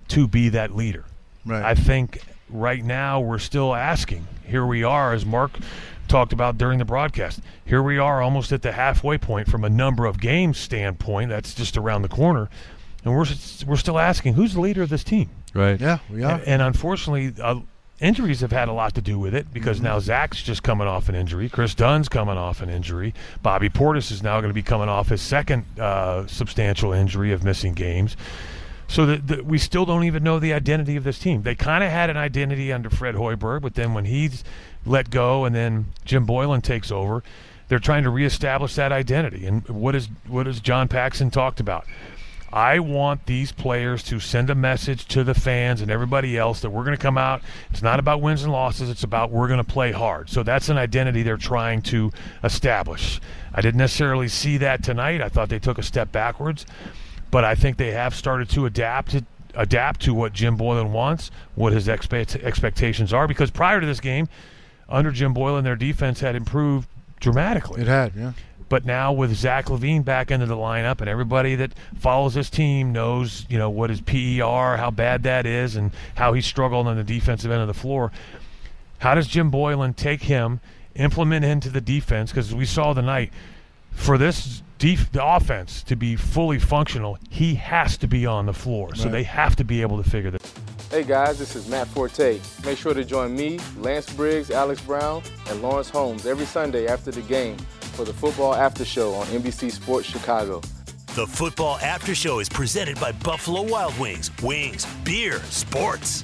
to 0.09 0.27
be 0.27 0.49
that 0.49 0.75
leader. 0.75 1.05
Right. 1.45 1.63
I 1.63 1.75
think 1.75 2.19
right 2.49 2.83
now 2.83 3.19
we're 3.19 3.39
still 3.39 3.73
asking. 3.73 4.27
Here 4.45 4.65
we 4.65 4.83
are, 4.83 5.13
as 5.13 5.25
Mark 5.25 5.57
talked 6.07 6.33
about 6.33 6.57
during 6.57 6.79
the 6.79 6.85
broadcast. 6.85 7.41
Here 7.65 7.83
we 7.83 7.97
are, 7.97 8.21
almost 8.21 8.51
at 8.51 8.61
the 8.61 8.71
halfway 8.71 9.17
point 9.17 9.49
from 9.49 9.63
a 9.63 9.69
number 9.69 10.05
of 10.05 10.19
games 10.19 10.57
standpoint. 10.57 11.29
That's 11.29 11.53
just 11.53 11.77
around 11.77 12.01
the 12.01 12.09
corner, 12.09 12.49
and 13.03 13.13
we're 13.13 13.25
we're 13.65 13.77
still 13.77 13.99
asking 13.99 14.33
who's 14.33 14.53
the 14.53 14.61
leader 14.61 14.83
of 14.83 14.89
this 14.89 15.03
team. 15.03 15.29
Right. 15.53 15.79
Yeah, 15.79 15.99
we 16.09 16.23
are. 16.23 16.33
And, 16.33 16.43
and 16.43 16.61
unfortunately, 16.61 17.33
uh, 17.41 17.61
injuries 17.99 18.41
have 18.41 18.51
had 18.51 18.67
a 18.67 18.73
lot 18.73 18.93
to 18.95 19.01
do 19.01 19.17
with 19.17 19.33
it 19.33 19.51
because 19.53 19.77
mm-hmm. 19.77 19.85
now 19.85 19.99
Zach's 19.99 20.43
just 20.43 20.63
coming 20.63 20.87
off 20.87 21.09
an 21.09 21.15
injury. 21.15 21.49
Chris 21.49 21.73
Dunn's 21.73 22.09
coming 22.09 22.37
off 22.37 22.61
an 22.61 22.69
injury. 22.69 23.13
Bobby 23.41 23.69
Portis 23.69 24.11
is 24.11 24.21
now 24.21 24.39
going 24.39 24.49
to 24.49 24.53
be 24.53 24.63
coming 24.63 24.89
off 24.89 25.09
his 25.09 25.21
second 25.21 25.65
uh, 25.79 26.27
substantial 26.27 26.93
injury 26.93 27.31
of 27.31 27.43
missing 27.43 27.73
games. 27.73 28.15
So 28.89 29.05
that 29.05 29.45
we 29.45 29.57
still 29.57 29.85
don't 29.85 30.05
even 30.05 30.23
know 30.23 30.39
the 30.39 30.53
identity 30.53 30.95
of 30.95 31.03
this 31.03 31.19
team. 31.19 31.41
They 31.41 31.55
kind 31.55 31.83
of 31.83 31.91
had 31.91 32.09
an 32.09 32.15
identity 32.15 32.71
under 32.71 32.89
Fred 32.89 33.15
Hoiberg, 33.15 33.61
but 33.61 33.75
then 33.75 33.93
when 33.93 34.05
he's 34.05 34.45
let 34.85 35.09
go 35.09 35.43
and 35.43 35.53
then 35.53 35.87
Jim 36.05 36.25
Boylen 36.25 36.63
takes 36.63 36.89
over, 36.89 37.21
they're 37.67 37.79
trying 37.79 38.03
to 38.03 38.09
reestablish 38.09 38.75
that 38.75 38.93
identity. 38.93 39.45
And 39.45 39.67
what 39.67 39.93
is 39.93 40.07
what 40.27 40.45
has 40.45 40.61
John 40.61 40.87
Paxson 40.87 41.31
talked 41.31 41.59
about? 41.59 41.85
I 42.51 42.79
want 42.79 43.25
these 43.25 43.51
players 43.51 44.03
to 44.03 44.19
send 44.19 44.49
a 44.49 44.55
message 44.55 45.05
to 45.07 45.23
the 45.23 45.33
fans 45.33 45.81
and 45.81 45.91
everybody 45.91 46.37
else 46.37 46.61
that 46.61 46.69
we're 46.69 46.83
going 46.83 46.95
to 46.95 47.01
come 47.01 47.17
out. 47.17 47.41
It's 47.71 47.81
not 47.81 47.99
about 47.99 48.21
wins 48.21 48.43
and 48.43 48.51
losses, 48.51 48.89
it's 48.89 49.03
about 49.03 49.31
we're 49.31 49.47
going 49.47 49.63
to 49.63 49.63
play 49.63 49.91
hard. 49.91 50.29
So 50.29 50.43
that's 50.43 50.69
an 50.69 50.77
identity 50.77 51.23
they're 51.23 51.37
trying 51.37 51.81
to 51.83 52.11
establish. 52.43 53.19
I 53.53 53.61
didn't 53.61 53.79
necessarily 53.79 54.29
see 54.29 54.57
that 54.57 54.83
tonight. 54.83 55.21
I 55.21 55.29
thought 55.29 55.49
they 55.49 55.59
took 55.59 55.77
a 55.77 55.83
step 55.83 56.11
backwards, 56.11 56.65
but 57.31 57.43
I 57.43 57.55
think 57.55 57.77
they 57.77 57.91
have 57.91 58.15
started 58.15 58.49
to 58.51 58.65
adapt 58.65 59.11
to 59.11 59.25
adapt 59.55 60.01
to 60.01 60.13
what 60.13 60.33
Jim 60.33 60.57
Boylen 60.57 60.91
wants, 60.91 61.31
what 61.55 61.73
his 61.73 61.87
expect, 61.87 62.35
expectations 62.35 63.11
are 63.11 63.27
because 63.27 63.49
prior 63.49 63.81
to 63.81 63.87
this 63.87 63.99
game, 63.99 64.27
under 64.87 65.11
Jim 65.11 65.33
Boylen 65.33 65.63
their 65.63 65.75
defense 65.75 66.19
had 66.19 66.35
improved 66.35 66.87
dramatically. 67.19 67.81
It 67.81 67.87
had, 67.87 68.15
yeah. 68.15 68.33
But 68.69 68.85
now 68.85 69.13
with 69.13 69.33
Zach 69.33 69.67
LaVine 69.67 70.03
back 70.03 70.29
into 70.29 70.45
the 70.45 70.55
lineup, 70.55 70.99
and 70.99 71.09
everybody 71.09 71.55
that 71.55 71.73
follows 71.97 72.33
this 72.33 72.49
team 72.49 72.91
knows, 72.91 73.45
you 73.49 73.57
know, 73.57 73.69
what 73.69 73.89
his 73.89 74.01
PER, 74.01 74.77
how 74.77 74.91
bad 74.91 75.23
that 75.23 75.45
is, 75.45 75.75
and 75.75 75.91
how 76.15 76.33
he 76.33 76.41
struggled 76.41 76.87
on 76.87 76.97
the 76.97 77.03
defensive 77.03 77.49
end 77.49 77.61
of 77.61 77.67
the 77.67 77.73
floor. 77.73 78.11
How 78.99 79.15
does 79.15 79.27
Jim 79.27 79.51
Boylen 79.51 79.95
take 79.95 80.23
him, 80.23 80.59
implement 80.95 81.45
into 81.45 81.69
the 81.69 81.81
defense? 81.81 82.31
Because 82.31 82.53
we 82.53 82.65
saw 82.65 82.93
tonight, 82.93 83.31
for 83.91 84.17
this 84.17 84.63
def- 84.79 85.11
the 85.11 85.25
offense 85.25 85.81
to 85.83 85.95
be 85.95 86.15
fully 86.15 86.59
functional, 86.59 87.17
he 87.29 87.55
has 87.55 87.95
to 87.97 88.07
be 88.07 88.25
on 88.25 88.47
the 88.47 88.53
floor. 88.53 88.95
So 88.95 89.07
they 89.07 89.23
have 89.23 89.55
to 89.57 89.63
be 89.63 89.81
able 89.81 90.01
to 90.01 90.09
figure 90.09 90.31
this. 90.31 90.53
Hey 90.91 91.03
guys, 91.03 91.37
this 91.37 91.55
is 91.55 91.67
Matt 91.67 91.87
Forte. 91.87 92.39
Make 92.65 92.77
sure 92.77 92.93
to 92.93 93.03
join 93.03 93.35
me, 93.35 93.59
Lance 93.77 94.11
Briggs, 94.13 94.51
Alex 94.51 94.81
Brown, 94.81 95.21
and 95.49 95.61
Lawrence 95.61 95.89
Holmes 95.89 96.25
every 96.25 96.45
Sunday 96.45 96.87
after 96.87 97.11
the 97.11 97.21
game 97.21 97.57
for 97.97 98.05
the 98.05 98.13
Football 98.13 98.53
After 98.53 98.85
Show 98.85 99.15
on 99.15 99.25
NBC 99.25 99.71
Sports 99.71 100.07
Chicago. 100.07 100.61
The 101.15 101.25
Football 101.25 101.79
After 101.79 102.13
Show 102.13 102.37
is 102.37 102.47
presented 102.47 102.99
by 102.99 103.11
Buffalo 103.11 103.63
Wild 103.63 103.97
Wings. 103.97 104.29
Wings, 104.43 104.85
beer, 105.03 105.39
sports. 105.45 106.23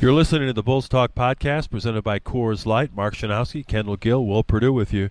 You're 0.00 0.12
listening 0.12 0.48
to 0.48 0.52
the 0.52 0.64
Bulls 0.64 0.88
Talk 0.88 1.14
podcast 1.14 1.70
presented 1.70 2.02
by 2.02 2.18
Coors 2.18 2.66
Light. 2.66 2.96
Mark 2.96 3.14
Schanowski, 3.14 3.64
Kendall 3.64 3.94
Gill, 3.94 4.26
Will 4.26 4.42
Perdue 4.42 4.72
with 4.72 4.92
you. 4.92 5.10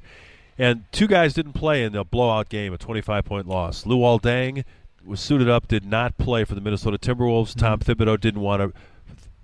And 0.57 0.83
two 0.91 1.07
guys 1.07 1.33
didn't 1.33 1.53
play 1.53 1.85
in 1.85 1.93
the 1.93 2.03
blowout 2.03 2.49
game, 2.49 2.73
a 2.73 2.77
25 2.77 3.23
point 3.23 3.47
loss. 3.47 3.85
Luol 3.85 4.21
Deng 4.21 4.65
was 5.05 5.21
suited 5.21 5.47
up, 5.47 5.69
did 5.69 5.85
not 5.85 6.17
play 6.17 6.43
for 6.43 6.53
the 6.53 6.59
Minnesota 6.59 6.97
Timberwolves. 6.97 7.55
Tom 7.55 7.79
mm-hmm. 7.79 7.89
Thibodeau 7.89 8.19
didn't 8.19 8.41
want 8.41 8.61
to 8.61 8.77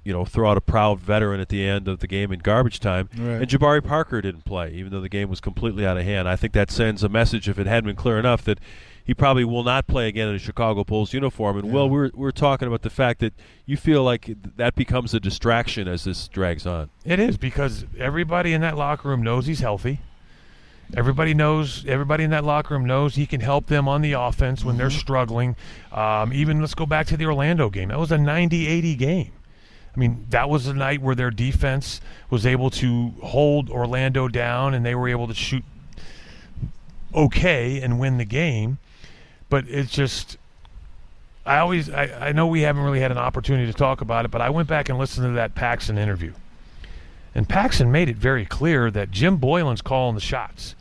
you 0.04 0.12
know, 0.12 0.26
throw 0.26 0.50
out 0.50 0.58
a 0.58 0.62
proud 0.62 1.00
veteran 1.00 1.40
at 1.40 1.50
the 1.50 1.66
end 1.66 1.88
of 1.88 2.00
the 2.00 2.08
game 2.08 2.32
in 2.32 2.40
garbage 2.40 2.80
time. 2.80 3.10
Right. 3.18 3.42
And 3.42 3.48
Jabari 3.48 3.84
Parker 3.84 4.22
didn't 4.22 4.46
play, 4.46 4.72
even 4.74 4.92
though 4.92 5.02
the 5.02 5.10
game 5.10 5.30
was 5.30 5.40
completely 5.40 5.86
out 5.86 5.98
of 5.98 6.04
hand. 6.04 6.28
I 6.28 6.36
think 6.36 6.54
that 6.54 6.72
sends 6.72 7.04
a 7.04 7.10
message, 7.10 7.48
if 7.48 7.58
it 7.58 7.68
hadn't 7.68 7.88
been 7.88 7.96
clear 7.96 8.20
enough, 8.20 8.44
that 8.44 8.60
he 9.06 9.14
probably 9.14 9.44
will 9.44 9.64
not 9.64 9.88
play 9.88 10.08
again 10.08 10.30
in 10.30 10.36
a 10.36 10.40
Chicago 10.40 10.84
Bulls 10.84 11.14
uniform. 11.14 11.58
And, 11.58 11.68
yeah. 11.68 11.74
Will, 11.74 11.90
we're, 11.90 12.12
we're 12.14 12.32
talking 12.32 12.68
about 12.68 12.82
the 12.82 12.90
fact 12.90 13.20
that 13.20 13.34
you 13.66 13.78
feel 13.78 14.04
like 14.04 14.30
that 14.58 14.76
becomes 14.76 15.14
a 15.14 15.20
distraction 15.20 15.88
as 15.88 16.04
this 16.04 16.28
drags 16.28 16.66
on. 16.66 16.90
It 17.06 17.20
is, 17.20 17.38
because 17.38 17.86
everybody 17.98 18.54
in 18.54 18.62
that 18.62 18.78
locker 18.78 19.10
room 19.10 19.22
knows 19.22 19.46
he's 19.46 19.60
healthy. 19.60 20.00
Everybody 20.96 21.34
knows. 21.34 21.86
Everybody 21.88 22.24
in 22.24 22.30
that 22.32 22.44
locker 22.44 22.76
room 22.76 22.86
knows 22.86 23.16
he 23.16 23.26
can 23.26 23.42
help 23.42 23.68
them 23.68 23.88
on 23.88 24.02
the 24.02 24.14
offense 24.14 24.64
when 24.64 24.74
mm-hmm. 24.74 24.80
they're 24.82 24.90
struggling. 24.92 25.56
Um, 25.92 26.34
even 26.34 26.62
let's 26.62 26.76
go 26.76 26.86
back 26.86 27.08
to 27.08 27.18
the 27.18 27.26
Orlando 27.26 27.70
game. 27.70 27.90
That 27.90 28.00
was 28.00 28.12
a 28.12 28.18
90-80 28.18 28.98
game. 28.98 29.32
I 29.96 30.00
mean, 30.00 30.26
that 30.30 30.50
was 30.50 30.66
the 30.66 30.74
night 30.74 31.02
where 31.02 31.16
their 31.16 31.30
defense 31.30 32.02
was 32.30 32.46
able 32.46 32.72
to 32.72 33.14
hold 33.22 33.70
Orlando 33.70 34.28
down 34.28 34.74
and 34.74 34.86
they 34.86 34.96
were 34.96 35.08
able 35.08 35.28
to 35.28 35.36
shoot 35.36 35.64
okay 37.14 37.80
and 37.80 38.00
win 38.00 38.18
the 38.18 38.26
game. 38.26 38.80
But 39.50 39.66
it's 39.68 39.92
just, 39.92 40.38
I 41.46 41.60
always, 41.60 41.92
I, 41.92 42.30
I 42.30 42.32
know 42.32 42.48
we 42.48 42.62
haven't 42.62 42.84
really 42.84 43.02
had 43.02 43.12
an 43.12 43.20
opportunity 43.20 43.72
to 43.72 43.78
talk 43.78 44.02
about 44.02 44.26
it, 44.26 44.32
but 44.32 44.42
I 44.42 44.50
went 44.50 44.68
back 44.68 44.90
and 44.90 44.98
listened 44.98 45.28
to 45.28 45.34
that 45.34 45.54
Paxson 45.54 45.98
interview. 45.98 46.34
And 47.36 47.48
Paxson 47.48 47.92
made 47.92 48.10
it 48.10 48.16
very 48.16 48.46
clear 48.46 48.90
that 48.90 49.12
Jim 49.12 49.38
Boylen's 49.38 49.82
calling 49.82 50.16
the 50.16 50.22
shots. 50.22 50.76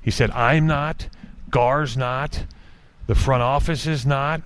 He 0.00 0.10
said, 0.10 0.30
I'm 0.32 0.66
not, 0.66 1.08
Gar's 1.50 1.96
not, 1.96 2.44
the 3.06 3.14
front 3.14 3.42
office 3.42 3.86
is 3.86 4.04
not, 4.04 4.42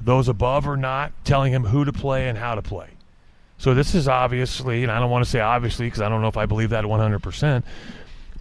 those 0.00 0.28
above 0.28 0.68
are 0.68 0.76
not 0.76 1.12
telling 1.24 1.52
him 1.52 1.64
who 1.64 1.84
to 1.84 1.92
play 1.92 2.28
and 2.28 2.38
how 2.38 2.54
to 2.54 2.62
play. 2.62 2.90
So 3.58 3.74
this 3.74 3.94
is 3.94 4.08
obviously, 4.08 4.82
and 4.82 4.92
I 4.92 4.98
don't 4.98 5.10
want 5.10 5.24
to 5.24 5.30
say 5.30 5.40
obviously 5.40 5.86
because 5.86 6.00
I 6.00 6.08
don't 6.08 6.22
know 6.22 6.28
if 6.28 6.36
I 6.36 6.46
believe 6.46 6.70
that 6.70 6.84
100%, 6.84 7.62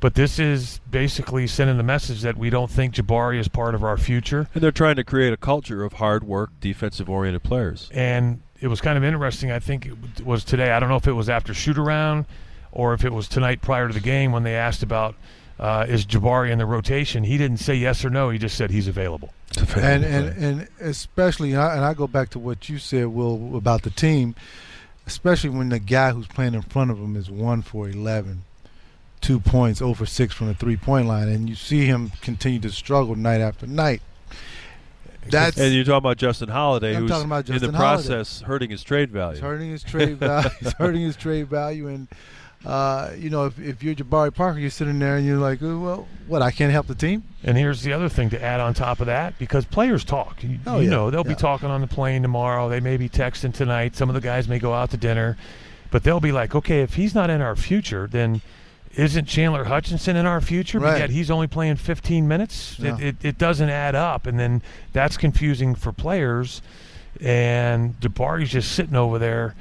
but 0.01 0.15
this 0.15 0.39
is 0.39 0.79
basically 0.89 1.47
sending 1.47 1.77
the 1.77 1.83
message 1.83 2.21
that 2.21 2.37
we 2.37 2.49
don't 2.49 2.69
think 2.69 2.95
Jabari 2.95 3.39
is 3.39 3.47
part 3.47 3.75
of 3.75 3.83
our 3.83 3.97
future. 3.97 4.47
And 4.53 4.61
they're 4.61 4.71
trying 4.71 4.97
to 4.97 5.03
create 5.03 5.33
a 5.33 5.37
culture 5.37 5.83
of 5.83 5.93
hard 5.93 6.23
work, 6.23 6.51
defensive 6.59 7.09
oriented 7.09 7.43
players. 7.43 7.89
And 7.93 8.41
it 8.59 8.67
was 8.67 8.81
kind 8.81 8.97
of 8.97 9.03
interesting. 9.03 9.51
I 9.51 9.59
think 9.59 9.85
it 9.85 10.25
was 10.25 10.43
today. 10.43 10.71
I 10.71 10.79
don't 10.79 10.89
know 10.89 10.97
if 10.97 11.07
it 11.07 11.13
was 11.13 11.29
after 11.29 11.53
shoot 11.53 11.77
around 11.77 12.25
or 12.71 12.93
if 12.93 13.05
it 13.05 13.13
was 13.13 13.27
tonight 13.27 13.61
prior 13.61 13.87
to 13.87 13.93
the 13.93 13.99
game 14.01 14.31
when 14.31 14.43
they 14.43 14.55
asked 14.55 14.83
about 14.83 15.15
uh, 15.57 15.85
is 15.87 16.05
Jabari 16.05 16.51
in 16.51 16.57
the 16.57 16.65
rotation? 16.65 17.23
He 17.23 17.37
didn't 17.37 17.57
say 17.57 17.75
yes 17.75 18.03
or 18.03 18.09
no. 18.09 18.29
He 18.29 18.37
just 18.37 18.57
said 18.57 18.71
he's 18.71 18.87
available. 18.87 19.33
And 19.77 20.03
and 20.03 20.43
and 20.43 20.67
especially, 20.81 21.53
and 21.53 21.61
I, 21.61 21.75
and 21.75 21.85
I 21.85 21.93
go 21.93 22.07
back 22.07 22.29
to 22.31 22.39
what 22.39 22.67
you 22.67 22.77
said, 22.77 23.07
Will, 23.07 23.55
about 23.55 23.83
the 23.83 23.89
team. 23.89 24.35
Especially 25.07 25.49
when 25.49 25.69
the 25.69 25.79
guy 25.79 26.11
who's 26.11 26.27
playing 26.27 26.53
in 26.55 26.61
front 26.63 26.91
of 26.91 26.97
him 26.97 27.15
is 27.15 27.29
one 27.29 27.61
for 27.61 27.87
11, 27.87 28.43
two 29.21 29.39
points, 29.39 29.81
over 29.81 30.05
six 30.05 30.33
from 30.33 30.47
the 30.47 30.55
three 30.55 30.77
point 30.77 31.07
line, 31.07 31.27
and 31.27 31.47
you 31.47 31.55
see 31.55 31.85
him 31.85 32.11
continue 32.21 32.59
to 32.59 32.71
struggle 32.71 33.15
night 33.15 33.41
after 33.41 33.67
night. 33.67 34.01
That's 35.27 35.57
and 35.57 35.73
you're 35.73 35.83
talking 35.83 35.97
about 35.97 36.17
Justin 36.17 36.49
Holiday, 36.49 36.93
who's 36.95 37.09
talking 37.09 37.25
about 37.25 37.47
in 37.47 37.53
Justin 37.53 37.71
the 37.71 37.77
Holiday. 37.77 38.07
process 38.07 38.41
hurting 38.41 38.69
his 38.69 38.83
trade 38.83 39.09
value. 39.11 39.33
It's 39.33 39.41
hurting 39.41 39.71
his 39.71 39.83
trade 39.83 40.17
value. 40.17 40.49
it's 40.61 40.73
hurting 40.77 41.01
his 41.01 41.15
trade 41.15 41.47
value, 41.47 41.87
and 41.87 42.07
uh, 42.65 43.11
you 43.17 43.29
know, 43.29 43.45
if, 43.45 43.59
if 43.59 43.83
you're 43.83 43.95
Jabari 43.95 44.33
Parker, 44.33 44.59
you're 44.59 44.69
sitting 44.69 44.97
there 44.99 45.17
and 45.17 45.25
you're 45.25 45.37
like, 45.37 45.61
well, 45.61 46.07
what? 46.27 46.41
I 46.41 46.51
can't 46.51 46.71
help 46.71 46.87
the 46.87 46.95
team. 46.95 47.23
And 47.43 47.57
here's 47.57 47.81
the 47.83 47.93
other 47.93 48.09
thing 48.09 48.29
to 48.31 48.41
add 48.41 48.59
on 48.59 48.73
top 48.73 48.99
of 48.99 49.05
that, 49.07 49.37
because 49.37 49.65
players 49.65 50.03
talk. 50.03 50.43
You, 50.43 50.57
Oh, 50.65 50.77
you 50.79 50.85
yeah, 50.85 50.89
know, 50.89 51.11
they'll 51.11 51.21
yeah. 51.25 51.29
be 51.33 51.35
talking 51.35 51.69
on 51.69 51.81
the 51.81 51.87
plane 51.87 52.21
tomorrow. 52.23 52.69
They 52.69 52.79
may 52.79 52.97
be 52.97 53.07
texting 53.09 53.53
tonight. 53.53 53.95
Some 53.95 54.09
of 54.09 54.15
the 54.15 54.21
guys 54.21 54.47
may 54.47 54.57
go 54.59 54.73
out 54.73 54.89
to 54.91 54.97
dinner, 54.97 55.37
but 55.91 56.03
they'll 56.03 56.19
be 56.19 56.31
like, 56.31 56.55
okay, 56.55 56.81
if 56.81 56.95
he's 56.95 57.13
not 57.13 57.29
in 57.29 57.41
our 57.41 57.55
future, 57.55 58.07
then 58.07 58.41
isn't 58.95 59.25
Chandler 59.25 59.65
Hutchison 59.65 60.15
in 60.15 60.25
our 60.25 60.41
future? 60.41 60.79
But 60.79 60.85
Right. 60.93 60.99
yet 61.01 61.09
he's 61.11 61.29
only 61.29 61.47
playing 61.47 61.75
15 61.75 62.27
minutes. 62.27 62.79
Yeah. 62.79 62.95
It, 62.97 63.03
it, 63.03 63.15
it 63.23 63.37
doesn't 63.37 63.69
add 63.69 63.93
up, 63.93 64.25
and 64.25 64.39
then 64.39 64.61
that's 64.93 65.17
confusing 65.17 65.75
for 65.75 65.91
players. 65.91 66.61
And 67.21 67.99
Jabari's 67.99 68.49
just 68.51 68.71
sitting 68.73 68.95
over 68.95 69.19
there, 69.19 69.53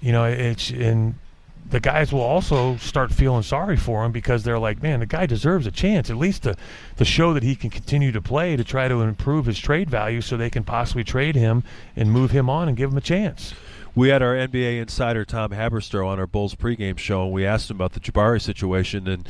you 0.00 0.12
know. 0.12 0.24
It's 0.24 0.70
and 0.70 1.14
the 1.64 1.80
guys 1.80 2.12
will 2.12 2.20
also 2.20 2.76
start 2.76 3.12
feeling 3.12 3.42
sorry 3.42 3.76
for 3.76 4.04
him 4.04 4.12
because 4.12 4.42
they're 4.42 4.58
like, 4.58 4.82
man, 4.82 5.00
the 5.00 5.06
guy 5.06 5.26
deserves 5.26 5.66
a 5.66 5.70
chance, 5.70 6.10
at 6.10 6.16
least 6.16 6.42
to, 6.42 6.56
to 6.96 7.04
show 7.04 7.32
that 7.32 7.42
he 7.42 7.54
can 7.54 7.70
continue 7.70 8.12
to 8.12 8.20
play 8.20 8.56
to 8.56 8.64
try 8.64 8.88
to 8.88 9.00
improve 9.00 9.46
his 9.46 9.58
trade 9.58 9.88
value 9.88 10.20
so 10.20 10.36
they 10.36 10.50
can 10.50 10.64
possibly 10.64 11.04
trade 11.04 11.34
him 11.34 11.62
and 11.96 12.10
move 12.12 12.30
him 12.30 12.50
on 12.50 12.68
and 12.68 12.76
give 12.76 12.90
him 12.90 12.98
a 12.98 13.02
chance. 13.02 13.54
We 13.94 14.08
had 14.08 14.22
our 14.22 14.34
NBA 14.34 14.80
insider 14.80 15.24
Tom 15.24 15.50
Haberstroh 15.50 16.06
on 16.06 16.18
our 16.18 16.26
Bulls 16.26 16.54
pregame 16.54 16.98
show, 16.98 17.24
and 17.24 17.32
we 17.32 17.44
asked 17.44 17.70
him 17.70 17.76
about 17.76 17.92
the 17.92 18.00
Jabari 18.00 18.40
situation, 18.40 19.06
and 19.06 19.28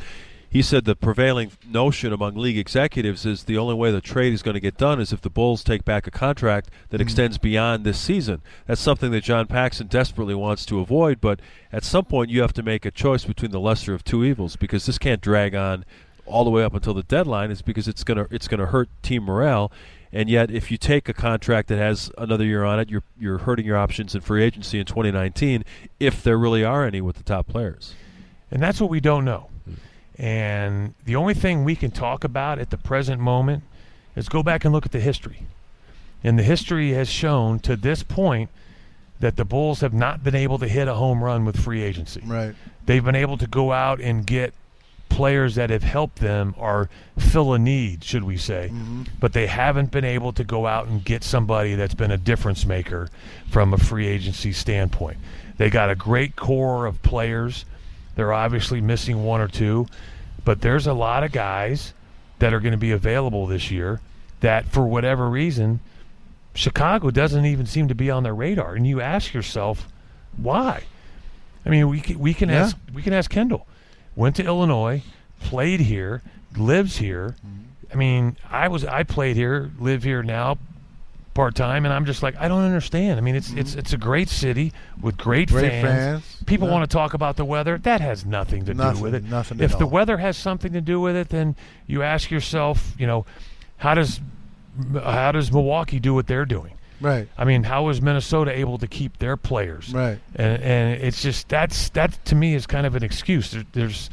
he 0.53 0.61
said 0.61 0.85
the 0.85 0.95
prevailing 0.95 1.51
notion 1.67 2.13
among 2.13 2.35
league 2.35 2.59
executives 2.59 3.25
is 3.25 3.45
the 3.45 3.57
only 3.57 3.73
way 3.73 3.91
the 3.91 3.99
trade 3.99 4.33
is 4.33 4.43
going 4.43 4.53
to 4.53 4.59
get 4.59 4.77
done 4.77 5.01
is 5.01 5.11
if 5.11 5.19
the 5.19 5.31
Bulls 5.31 5.63
take 5.63 5.83
back 5.83 6.05
a 6.05 6.11
contract 6.11 6.69
that 6.89 6.97
mm-hmm. 6.97 7.01
extends 7.01 7.39
beyond 7.39 7.83
this 7.83 7.99
season. 7.99 8.43
That's 8.67 8.79
something 8.79 9.09
that 9.11 9.23
John 9.23 9.47
Paxson 9.47 9.87
desperately 9.87 10.35
wants 10.35 10.63
to 10.67 10.79
avoid, 10.79 11.19
but 11.19 11.39
at 11.71 11.83
some 11.83 12.05
point 12.05 12.29
you 12.29 12.41
have 12.41 12.53
to 12.53 12.61
make 12.61 12.85
a 12.85 12.91
choice 12.91 13.25
between 13.25 13.49
the 13.49 13.59
lesser 13.59 13.95
of 13.95 14.03
two 14.03 14.23
evils 14.23 14.55
because 14.55 14.85
this 14.85 14.99
can't 14.99 15.21
drag 15.21 15.55
on 15.55 15.85
all 16.27 16.43
the 16.43 16.51
way 16.51 16.63
up 16.63 16.75
until 16.75 16.93
the 16.93 17.01
deadline 17.01 17.49
is 17.49 17.63
because 17.63 17.87
it's 17.87 18.03
going 18.03 18.23
to 18.23 18.27
it's 18.33 18.47
going 18.47 18.59
to 18.59 18.67
hurt 18.67 18.89
team 19.01 19.23
morale. 19.23 19.71
And 20.11 20.29
yet, 20.29 20.51
if 20.51 20.69
you 20.69 20.77
take 20.77 21.09
a 21.09 21.13
contract 21.13 21.67
that 21.69 21.79
has 21.79 22.11
another 22.19 22.45
year 22.45 22.63
on 22.63 22.79
it, 22.79 22.91
you're 22.91 23.01
you're 23.19 23.39
hurting 23.39 23.65
your 23.65 23.77
options 23.77 24.13
in 24.13 24.21
free 24.21 24.43
agency 24.43 24.79
in 24.79 24.85
2019, 24.85 25.65
if 25.99 26.21
there 26.21 26.37
really 26.37 26.63
are 26.63 26.85
any 26.85 27.01
with 27.01 27.15
the 27.15 27.23
top 27.23 27.47
players. 27.47 27.95
And 28.51 28.61
that's 28.61 28.79
what 28.79 28.91
we 28.91 28.99
don't 28.99 29.25
know. 29.25 29.49
And 30.17 30.93
the 31.05 31.15
only 31.15 31.33
thing 31.33 31.63
we 31.63 31.75
can 31.75 31.91
talk 31.91 32.23
about 32.23 32.59
at 32.59 32.69
the 32.69 32.77
present 32.77 33.19
moment 33.19 33.63
is 34.15 34.29
go 34.29 34.43
back 34.43 34.63
and 34.63 34.73
look 34.73 34.85
at 34.85 34.91
the 34.91 34.99
history. 34.99 35.47
And 36.23 36.37
the 36.37 36.43
history 36.43 36.91
has 36.91 37.09
shown 37.09 37.59
to 37.59 37.75
this 37.75 38.03
point 38.03 38.49
that 39.19 39.35
the 39.35 39.45
Bulls 39.45 39.81
have 39.81 39.93
not 39.93 40.23
been 40.23 40.35
able 40.35 40.59
to 40.59 40.67
hit 40.67 40.87
a 40.87 40.95
home 40.95 41.23
run 41.23 41.45
with 41.45 41.59
free 41.59 41.81
agency. 41.81 42.21
Right. 42.25 42.55
They've 42.85 43.03
been 43.03 43.15
able 43.15 43.37
to 43.37 43.47
go 43.47 43.71
out 43.71 43.99
and 43.99 44.25
get 44.25 44.53
players 45.09 45.55
that 45.55 45.69
have 45.69 45.83
helped 45.83 46.17
them 46.17 46.55
or 46.57 46.89
fill 47.17 47.53
a 47.53 47.59
need, 47.59 48.03
should 48.03 48.23
we 48.23 48.35
say. 48.35 48.69
Mm-hmm. 48.73 49.03
But 49.19 49.33
they 49.33 49.47
haven't 49.47 49.91
been 49.91 50.05
able 50.05 50.33
to 50.33 50.43
go 50.43 50.65
out 50.65 50.87
and 50.87 51.03
get 51.03 51.23
somebody 51.23 51.75
that's 51.75 51.93
been 51.93 52.11
a 52.11 52.17
difference 52.17 52.65
maker 52.65 53.09
from 53.49 53.73
a 53.73 53.77
free 53.77 54.07
agency 54.07 54.51
standpoint. 54.51 55.17
They 55.57 55.69
got 55.69 55.89
a 55.89 55.95
great 55.95 56.35
core 56.35 56.85
of 56.85 57.01
players. 57.03 57.65
They're 58.15 58.33
obviously 58.33 58.81
missing 58.81 59.23
one 59.23 59.41
or 59.41 59.47
two, 59.47 59.87
but 60.45 60.61
there's 60.61 60.87
a 60.87 60.93
lot 60.93 61.23
of 61.23 61.31
guys 61.31 61.93
that 62.39 62.53
are 62.53 62.59
going 62.59 62.71
to 62.73 62.77
be 62.77 62.91
available 62.91 63.47
this 63.47 63.71
year 63.71 64.01
that, 64.41 64.65
for 64.65 64.85
whatever 64.85 65.29
reason, 65.29 65.79
Chicago 66.53 67.09
doesn't 67.09 67.45
even 67.45 67.65
seem 67.65 67.87
to 67.87 67.95
be 67.95 68.11
on 68.11 68.23
their 68.23 68.35
radar. 68.35 68.75
And 68.75 68.85
you 68.85 69.01
ask 69.01 69.33
yourself, 69.33 69.87
why? 70.37 70.83
I 71.65 71.69
mean, 71.69 71.87
we 71.89 72.01
can, 72.01 72.19
we 72.19 72.33
can 72.33 72.49
Yeah. 72.49 72.63
ask 72.63 72.77
we 72.93 73.01
can 73.01 73.13
ask 73.13 73.31
Kendall. 73.31 73.65
Went 74.15 74.35
to 74.35 74.43
Illinois, 74.45 75.01
played 75.39 75.79
here, 75.79 76.21
lives 76.57 76.97
here. 76.97 77.35
Mm-hmm. 77.39 77.93
I 77.93 77.95
mean, 77.95 78.37
I 78.51 78.67
was 78.67 78.83
I 78.85 79.03
played 79.03 79.35
here, 79.35 79.71
live 79.79 80.03
here 80.03 80.21
now, 80.23 80.57
part 81.33 81.55
time, 81.55 81.85
and 81.85 81.93
I'm 81.93 82.05
just 82.05 82.21
like 82.23 82.35
I 82.39 82.47
don't 82.47 82.63
understand. 82.63 83.17
I 83.17 83.21
mean, 83.21 83.35
it's 83.35 83.51
it's 83.53 83.71
mm-hmm. 83.71 83.79
it's 83.79 83.93
a 83.93 83.97
great 83.97 84.29
city 84.29 84.71
with 85.01 85.17
great, 85.17 85.49
Great 85.49 85.69
fans. 85.69 85.83
fans. 86.23 86.43
People 86.45 86.67
Yeah. 86.67 86.73
want 86.73 86.89
to 86.89 86.93
talk 86.93 87.13
about 87.13 87.35
the 87.37 87.45
weather. 87.45 87.77
That 87.77 88.01
has 88.01 88.25
nothing 88.25 88.65
to 88.65 88.73
Nothing, 88.73 88.97
do 88.97 89.03
with 89.03 89.15
it. 89.15 89.23
nothing 89.23 89.59
if 89.59 89.77
the 89.77 89.85
all. 89.85 89.89
weather 89.89 90.17
has 90.17 90.37
something 90.37 90.73
to 90.73 90.81
do 90.81 90.99
with 90.99 91.15
it, 91.15 91.29
then 91.29 91.55
you 91.87 92.03
ask 92.03 92.29
yourself, 92.31 92.93
you 92.97 93.07
know, 93.07 93.25
how 93.77 93.93
does 93.93 94.19
how 94.93 95.31
does 95.31 95.51
Milwaukee 95.51 95.99
do 95.99 96.13
what 96.13 96.27
they're 96.27 96.45
doing? 96.45 96.73
Right. 97.01 97.27
I 97.37 97.43
mean, 97.43 97.63
how 97.63 97.89
is 97.89 98.01
Minnesota 98.01 98.51
able 98.57 98.77
to 98.77 98.87
keep 98.87 99.17
their 99.17 99.35
players? 99.35 99.93
Right. 99.93 100.19
And, 100.35 100.63
and 100.63 101.01
it's 101.01 101.21
just 101.21 101.49
that's 101.49 101.89
that 101.89 102.23
to 102.25 102.35
me 102.35 102.55
is 102.55 102.65
kind 102.65 102.85
of 102.85 102.95
an 102.95 103.03
excuse. 103.03 103.51
There, 103.51 103.63
there's, 103.73 104.09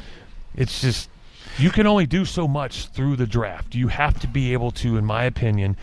it's 0.55 0.81
just 0.81 1.09
you 1.57 1.69
can 1.69 1.87
only 1.87 2.05
do 2.05 2.25
so 2.25 2.47
much 2.47 2.87
through 2.87 3.15
the 3.15 3.25
draft. 3.27 3.75
You 3.75 3.87
have 3.87 4.19
to 4.21 4.27
be 4.27 4.53
able 4.53 4.71
to, 4.71 4.97
in 4.97 5.05
my 5.05 5.23
opinion, 5.23 5.77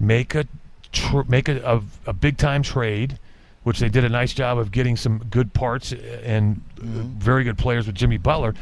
make 0.00 0.34
a 0.34 0.46
tr- 0.92 1.22
make 1.28 1.48
a, 1.48 1.58
a, 1.64 1.82
a 2.10 2.12
big 2.12 2.36
time 2.36 2.62
trade, 2.62 3.18
which 3.64 3.78
they 3.78 3.88
did 3.88 4.04
a 4.04 4.08
nice 4.08 4.32
job 4.32 4.58
of 4.58 4.70
getting 4.70 4.96
some 4.96 5.18
good 5.30 5.52
parts 5.52 5.92
and 5.92 6.62
mm-hmm. 6.76 7.00
very 7.18 7.44
good 7.44 7.58
players 7.58 7.86
with 7.86 7.96
Jimmy 7.96 8.18
Butler. 8.18 8.54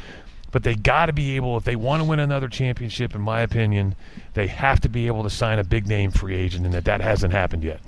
But 0.53 0.62
they 0.62 0.75
got 0.75 1.07
to 1.07 1.12
be 1.12 1.37
able, 1.37 1.57
if 1.57 1.65
they 1.65 1.77
want 1.77 2.01
to 2.01 2.05
win 2.09 2.19
another 2.19 2.49
championship, 2.49 3.15
in 3.15 3.21
my 3.21 3.41
opinion, 3.41 3.95
they 4.35 4.47
have 4.47 4.81
to 4.81 4.89
be 4.89 5.07
able 5.07 5.23
to 5.23 5.31
sign 5.31 5.59
a 5.59 5.65
big 5.65 5.87
name 5.87 6.11
free 6.11 6.37
agent, 6.37 6.65
and 6.65 6.73
that 6.73 6.85
that 6.85 7.01
hasn't 7.01 7.33
happened 7.33 7.62
yet. 7.62 7.81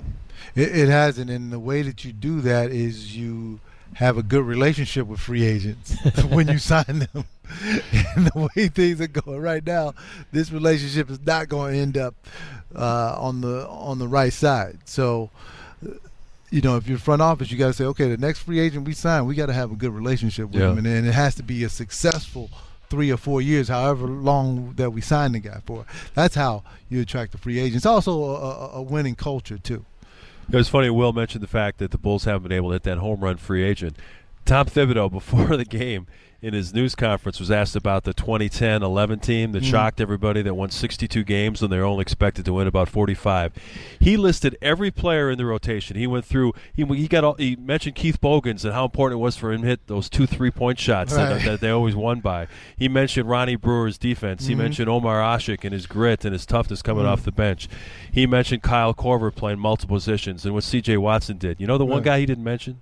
It, 0.55 0.75
it 0.75 0.89
hasn't, 0.89 1.29
and 1.29 1.51
the 1.51 1.59
way 1.59 1.81
that 1.81 2.05
you 2.05 2.13
do 2.13 2.41
that 2.41 2.71
is 2.71 3.15
you 3.17 3.59
have 3.95 4.17
a 4.17 4.23
good 4.23 4.45
relationship 4.45 5.07
with 5.07 5.19
free 5.19 5.43
agents 5.45 5.95
when 6.29 6.47
you 6.47 6.57
sign 6.57 7.07
them. 7.13 7.25
And 8.15 8.27
the 8.27 8.49
way 8.55 8.67
things 8.67 9.01
are 9.01 9.07
going 9.07 9.41
right 9.41 9.65
now, 9.65 9.95
this 10.31 10.51
relationship 10.51 11.09
is 11.09 11.19
not 11.25 11.49
going 11.49 11.73
to 11.73 11.79
end 11.79 11.97
up 11.97 12.13
uh, 12.75 13.15
on 13.17 13.41
the 13.41 13.67
on 13.67 13.97
the 13.97 14.07
right 14.07 14.31
side. 14.31 14.77
So, 14.85 15.31
uh, 15.83 15.93
you 16.51 16.61
know, 16.61 16.77
if 16.77 16.87
you're 16.87 16.99
front 16.99 17.23
office, 17.23 17.49
you 17.51 17.57
got 17.57 17.67
to 17.67 17.73
say, 17.73 17.85
okay, 17.85 18.07
the 18.07 18.17
next 18.17 18.39
free 18.43 18.59
agent 18.59 18.85
we 18.85 18.93
sign, 18.93 19.25
we 19.25 19.33
got 19.33 19.47
to 19.47 19.53
have 19.53 19.71
a 19.71 19.75
good 19.75 19.91
relationship 19.91 20.51
with 20.51 20.61
Yeah. 20.61 20.69
him, 20.71 20.77
and, 20.77 20.85
and 20.87 21.07
it 21.07 21.13
has 21.13 21.33
to 21.35 21.43
be 21.43 21.63
a 21.63 21.69
successful 21.69 22.51
three 22.89 23.11
or 23.11 23.17
four 23.17 23.41
years, 23.41 23.67
however 23.67 24.05
long 24.07 24.73
that 24.75 24.91
we 24.91 25.01
sign 25.01 25.31
the 25.31 25.39
guy 25.39 25.59
for. 25.65 25.85
That's 26.13 26.35
how 26.35 26.61
you 26.89 27.01
attract 27.01 27.31
the 27.31 27.37
free 27.39 27.59
agents. 27.59 27.85
Also, 27.85 28.11
a, 28.23 28.35
a, 28.35 28.69
a 28.75 28.81
winning 28.83 29.15
culture 29.15 29.57
too. 29.57 29.85
It 30.51 30.55
was 30.55 30.67
funny. 30.67 30.89
Will 30.89 31.13
mentioned 31.13 31.43
the 31.43 31.47
fact 31.47 31.77
that 31.77 31.91
the 31.91 31.99
Bulls 31.99 32.23
haven't 32.23 32.43
been 32.43 32.51
able 32.51 32.69
to 32.69 32.73
hit 32.73 32.83
that 32.83 32.97
home 32.97 33.19
run 33.19 33.37
free 33.37 33.63
agent. 33.63 33.97
Tom 34.49 34.65
Thibodeau, 34.65 35.11
before 35.11 35.55
the 35.57 35.63
game, 35.63 36.07
in 36.41 36.55
his 36.55 36.73
news 36.73 36.95
conference, 36.95 37.39
was 37.39 37.51
asked 37.51 37.75
about 37.75 38.03
the 38.03 38.15
2010-11 38.15 39.21
team 39.21 39.51
that 39.51 39.61
mm-hmm. 39.61 39.69
shocked 39.69 40.01
everybody 40.01 40.41
that 40.41 40.55
won 40.55 40.71
62 40.71 41.23
games 41.23 41.61
when 41.61 41.69
they 41.69 41.77
were 41.77 41.83
only 41.83 42.01
expected 42.01 42.45
to 42.45 42.53
win 42.53 42.65
about 42.65 42.89
45. 42.89 43.53
He 43.99 44.17
listed 44.17 44.57
every 44.59 44.89
player 44.89 45.29
in 45.29 45.37
the 45.37 45.45
rotation. 45.45 45.97
He 45.97 46.07
went 46.07 46.25
through. 46.25 46.53
He, 46.73 46.83
he 46.83 47.07
got. 47.07 47.23
All, 47.23 47.35
he 47.35 47.57
mentioned 47.57 47.93
Keith 47.93 48.19
Bogans 48.19 48.65
and 48.65 48.73
how 48.73 48.85
important 48.85 49.19
it 49.19 49.21
was 49.21 49.37
for 49.37 49.51
him 49.51 49.61
to 49.61 49.67
hit 49.67 49.85
those 49.85 50.09
two 50.09 50.25
three-point 50.25 50.79
shots 50.79 51.13
that, 51.13 51.31
Right. 51.31 51.45
that 51.45 51.61
they 51.61 51.69
always 51.69 51.95
won 51.95 52.19
by. 52.19 52.47
He 52.75 52.87
mentioned 52.87 53.29
Ronnie 53.29 53.55
Brewer's 53.55 53.99
defense. 53.99 54.47
He 54.47 54.53
mm-hmm. 54.53 54.63
mentioned 54.63 54.89
Omer 54.89 55.21
Asik 55.21 55.63
and 55.63 55.73
his 55.73 55.85
grit 55.85 56.25
and 56.25 56.33
his 56.33 56.47
toughness 56.47 56.81
coming 56.81 57.03
mm-hmm. 57.03 57.13
off 57.13 57.21
the 57.21 57.31
bench. 57.31 57.69
He 58.11 58.25
mentioned 58.25 58.63
Kyle 58.63 58.95
Korver 58.95 59.35
playing 59.35 59.59
multiple 59.59 59.97
positions 59.97 60.43
and 60.43 60.55
what 60.55 60.63
C.J. 60.63 60.97
Watson 60.97 61.37
did. 61.37 61.61
You 61.61 61.67
know 61.67 61.77
the 61.77 61.85
one 61.85 62.01
guy 62.01 62.19
he 62.19 62.25
didn't 62.25 62.43
mention? 62.43 62.81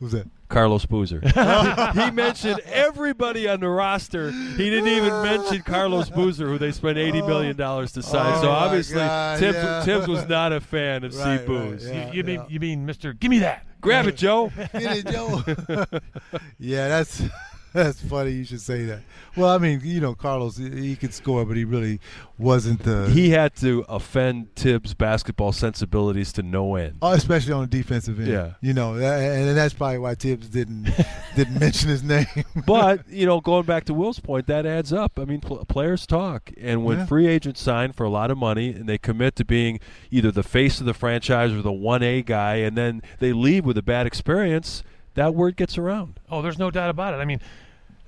Who's 0.00 0.12
that? 0.12 0.26
Carlos 0.48 0.86
Boozer. 0.86 1.20
he 1.94 2.10
mentioned 2.10 2.60
everybody 2.64 3.46
on 3.46 3.60
the 3.60 3.68
roster. 3.68 4.30
He 4.32 4.70
didn't 4.70 4.88
even 4.88 5.22
mention 5.22 5.62
Carlos 5.62 6.08
Boozer, 6.08 6.48
who 6.48 6.56
they 6.58 6.72
spent 6.72 6.96
eighty 6.96 7.20
million 7.20 7.54
dollars 7.54 7.92
to 7.92 8.02
sign. 8.02 8.34
Oh, 8.38 8.42
so 8.42 8.50
obviously, 8.50 8.96
God, 8.96 9.38
Thibs, 9.38 9.56
yeah. 9.56 9.82
Thibs 9.84 10.08
was 10.08 10.26
not 10.26 10.52
a 10.52 10.60
fan 10.60 11.04
of 11.04 11.14
Right, 11.14 11.40
C. 11.40 11.46
Booze. 11.46 11.86
right, 11.86 11.94
yeah. 11.94 12.06
you, 12.12 12.16
you 12.16 12.24
mean 12.24 12.44
you 12.48 12.60
mean 12.60 12.86
Mister? 12.86 13.12
Give 13.12 13.30
me 13.30 13.40
that. 13.40 13.66
Grab 13.82 14.06
it, 14.06 14.16
Joe. 14.16 14.50
Get 14.56 14.74
it, 14.74 15.06
Joe. 15.06 15.42
yeah, 16.58 16.88
that's 16.88 17.22
That's 17.74 18.00
funny. 18.00 18.32
You 18.32 18.44
should 18.44 18.60
say 18.60 18.84
that. 18.86 19.00
Well, 19.36 19.48
I 19.48 19.58
mean, 19.58 19.80
you 19.84 20.00
know, 20.00 20.14
Carlos, 20.14 20.56
he 20.56 20.96
could 20.96 21.14
score, 21.14 21.44
but 21.44 21.56
he 21.56 21.64
really 21.64 22.00
wasn't 22.36 22.82
the. 22.82 23.08
He 23.10 23.30
had 23.30 23.54
to 23.56 23.84
offend 23.88 24.54
Thibs' 24.56 24.92
basketball 24.94 25.52
sensibilities 25.52 26.32
to 26.32 26.42
no 26.42 26.74
end. 26.74 26.96
Oh, 27.00 27.12
especially 27.12 27.52
on 27.52 27.62
the 27.62 27.66
defensive 27.68 28.18
end. 28.18 28.28
Yeah. 28.28 28.52
You 28.60 28.74
know, 28.74 28.94
and, 28.94 29.56
that's 29.56 29.74
probably 29.74 29.98
why 29.98 30.14
Thibs 30.16 30.48
didn't 30.48 30.88
didn't 31.36 31.60
mention 31.60 31.90
his 31.90 32.02
name. 32.02 32.26
but 32.66 33.08
you 33.08 33.26
know, 33.26 33.40
going 33.40 33.66
back 33.66 33.84
to 33.84 33.94
Will's 33.94 34.18
point, 34.20 34.46
that 34.48 34.66
adds 34.66 34.92
up. 34.92 35.18
I 35.18 35.24
mean, 35.24 35.40
pl- 35.40 35.64
players 35.66 36.06
talk, 36.06 36.50
and 36.56 36.84
when 36.84 36.98
Yeah. 36.98 37.06
free 37.06 37.26
agents 37.28 37.60
sign 37.60 37.92
for 37.92 38.04
a 38.04 38.10
lot 38.10 38.30
of 38.30 38.38
money 38.38 38.70
and 38.72 38.88
they 38.88 38.98
commit 38.98 39.36
to 39.36 39.44
being 39.44 39.78
either 40.10 40.32
the 40.32 40.42
face 40.42 40.80
of 40.80 40.86
the 40.86 40.94
franchise 40.94 41.52
or 41.52 41.62
the 41.62 41.72
one 41.72 42.02
A 42.02 42.22
guy, 42.22 42.56
and 42.56 42.76
then 42.76 43.02
they 43.20 43.32
leave 43.32 43.64
with 43.64 43.78
a 43.78 43.82
bad 43.82 44.06
experience, 44.06 44.82
that 45.14 45.34
word 45.34 45.56
gets 45.56 45.76
around. 45.78 46.20
Oh, 46.30 46.42
there's 46.42 46.58
no 46.58 46.70
doubt 46.70 46.90
about 46.90 47.14
it. 47.14 47.18
I 47.18 47.24
mean, 47.24 47.40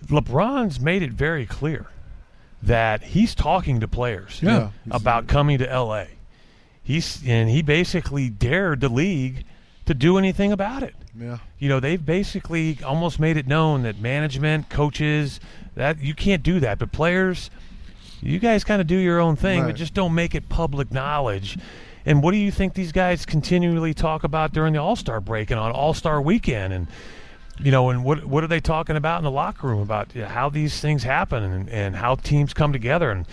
LeBron's 0.06 0.80
made 0.80 1.02
it 1.02 1.12
very 1.12 1.46
clear 1.46 1.86
that 2.62 3.02
he's 3.02 3.34
talking 3.34 3.80
to 3.80 3.88
players 3.88 4.38
Yeah. 4.42 4.70
about 4.90 5.26
coming 5.26 5.58
to 5.58 5.64
LA. 5.66 6.04
He's 6.82 7.22
and 7.26 7.48
he 7.50 7.62
basically 7.62 8.28
dared 8.28 8.80
the 8.80 8.88
league 8.88 9.44
to 9.86 9.94
do 9.94 10.16
anything 10.18 10.52
about 10.52 10.82
it. 10.82 10.94
Yeah. 11.18 11.38
You 11.58 11.68
know, 11.68 11.80
they've 11.80 12.04
basically 12.04 12.78
almost 12.84 13.20
made 13.20 13.36
it 13.36 13.46
known 13.46 13.82
that 13.82 14.00
management, 14.00 14.68
coaches, 14.68 15.40
that 15.74 16.00
you 16.00 16.14
can't 16.14 16.42
do 16.42 16.60
that, 16.60 16.78
but 16.78 16.90
players, 16.92 17.50
you 18.20 18.38
guys 18.38 18.62
kind 18.64 18.80
of 18.80 18.86
do 18.86 18.96
your 18.96 19.18
own 19.20 19.36
thing, 19.36 19.60
Right. 19.62 19.66
but 19.68 19.76
just 19.76 19.94
don't 19.94 20.14
make 20.14 20.34
it 20.34 20.48
public 20.48 20.92
knowledge. 20.92 21.58
And 22.04 22.22
what 22.22 22.32
do 22.32 22.36
you 22.38 22.50
think 22.50 22.74
these 22.74 22.92
guys 22.92 23.24
continually 23.24 23.94
talk 23.94 24.24
about 24.24 24.52
during 24.52 24.72
the 24.72 24.80
All 24.80 24.96
Star 24.96 25.20
break 25.20 25.50
and 25.50 25.60
on 25.60 25.70
All 25.72 25.94
Star 25.94 26.20
weekend? 26.20 26.72
And 26.72 26.86
you 27.60 27.70
know, 27.70 27.90
and 27.90 28.02
what 28.04 28.24
what 28.24 28.42
are 28.42 28.48
they 28.48 28.60
talking 28.60 28.96
about 28.96 29.18
in 29.18 29.24
the 29.24 29.30
locker 29.30 29.68
room 29.68 29.80
about 29.82 30.14
you 30.14 30.22
know, 30.22 30.28
how 30.28 30.48
these 30.48 30.80
things 30.80 31.02
happen 31.04 31.42
and, 31.42 31.68
and 31.68 31.96
how 31.96 32.14
teams 32.16 32.52
come 32.54 32.72
together 32.72 33.10
and 33.10 33.26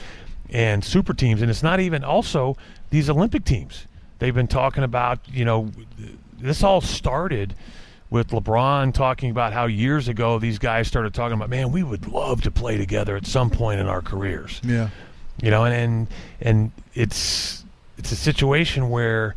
and 0.50 0.84
super 0.84 1.14
teams? 1.14 1.42
And 1.42 1.50
it's 1.50 1.64
not 1.64 1.80
even 1.80 2.04
also 2.04 2.58
these 2.90 3.10
Olympic 3.10 3.46
teams. 3.46 3.86
They've 4.20 4.36
been 4.36 4.48
talking 4.48 4.84
about 4.84 5.20
you 5.28 5.46
know 5.46 5.72
this 6.38 6.64
all 6.64 6.82
started 6.82 7.56
with 8.12 8.30
LeBron 8.30 8.94
talking 8.94 9.30
about 9.30 9.54
how 9.54 9.66
years 9.66 10.08
ago 10.08 10.40
these 10.40 10.58
guys 10.58 10.88
started 10.88 11.14
talking 11.14 11.36
about, 11.38 11.48
man, 11.50 11.72
we 11.72 11.84
would 11.84 12.08
love 12.08 12.42
to 12.42 12.50
play 12.50 12.76
together 12.76 13.16
at 13.16 13.26
some 13.28 13.50
point 13.52 13.80
in 13.80 13.86
our 13.88 14.02
careers 14.02 14.60
Yeah. 14.64 14.90
you 15.44 15.52
know 15.52 15.64
and 15.66 15.74
and, 15.76 16.08
and 16.42 16.72
it's 16.96 17.64
it's 18.00 18.12
a 18.12 18.16
situation 18.16 18.90
where 18.90 19.36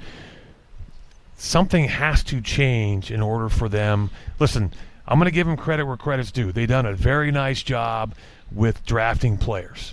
something 1.37 1.85
has 1.85 2.25
to 2.25 2.40
change 2.40 3.11
in 3.11 3.20
order 3.20 3.51
for 3.51 3.68
them 3.68 4.11
listen 4.38 4.72
i'm 5.07 5.18
going 5.18 5.27
to 5.27 5.35
give 5.35 5.46
them 5.46 5.57
credit 5.57 5.85
where 5.85 5.96
credit's 5.96 6.33
due. 6.33 6.53
They've 6.53 6.66
done 6.66 6.87
a 6.87 6.94
very 6.94 7.31
nice 7.31 7.62
job 7.62 8.14
with 8.51 8.85
drafting 8.87 9.37
players 9.37 9.92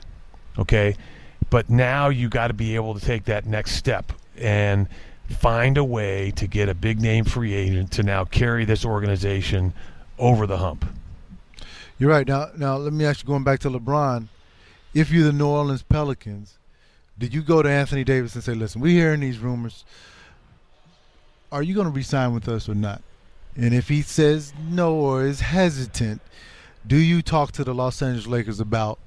okay? 0.60 0.96
But 1.50 1.70
now 1.70 2.10
you 2.10 2.30
got 2.30 2.48
to 2.48 2.54
be 2.54 2.76
able 2.76 2.94
to 2.94 3.00
take 3.00 3.26
that 3.26 3.46
next 3.46 3.72
step 3.72 4.12
and 4.38 4.88
find 5.28 5.78
a 5.78 5.84
way 5.84 6.32
to 6.32 6.48
get 6.48 6.70
a 6.70 6.74
big 6.74 7.00
name 7.00 7.26
free 7.26 7.54
agent 7.54 7.92
to 7.94 8.04
now 8.04 8.26
carry 8.26 8.66
this 8.66 8.86
organization 8.86 9.74
over 10.18 10.46
the 10.46 10.58
hump. 10.58 10.86
You're 11.98 12.10
right. 12.10 12.28
Now, 12.28 12.50
now 12.58 12.78
let 12.78 12.94
me 12.94 13.06
ask 13.06 13.24
you, 13.24 13.28
going 13.28 13.44
back 13.44 13.60
to 13.62 13.70
LeBron, 13.70 14.28
if 14.94 15.12
you're 15.12 15.26
the 15.26 15.34
New 15.34 15.48
Orleans 15.48 15.84
Pelicans, 15.84 16.58
did 17.20 17.34
you 17.34 17.42
go 17.44 17.62
to 17.62 17.70
Anthony 17.70 18.04
Davis 18.04 18.34
and 18.36 18.44
say, 18.44 18.54
"Listen, 18.56 18.82
we're 18.82 18.98
hearing 19.00 19.20
these 19.20 19.38
rumors. 19.38 19.84
Are 21.52 21.62
you 21.64 21.74
going 21.76 21.88
to 21.88 21.94
resign 21.94 22.34
with 22.34 22.48
us 22.48 22.68
or 22.70 22.76
not?" 22.76 23.02
And 23.56 23.74
if 23.74 23.90
he 23.90 24.02
says 24.02 24.54
no 24.70 24.94
or 24.96 25.26
is 25.26 25.42
hesitant, 25.42 26.22
do 26.88 26.96
you 26.98 27.22
talk 27.22 27.52
to 27.54 27.64
the 27.64 27.74
Los 27.74 28.02
Angeles 28.02 28.28
Lakers 28.28 28.60
about 28.60 29.00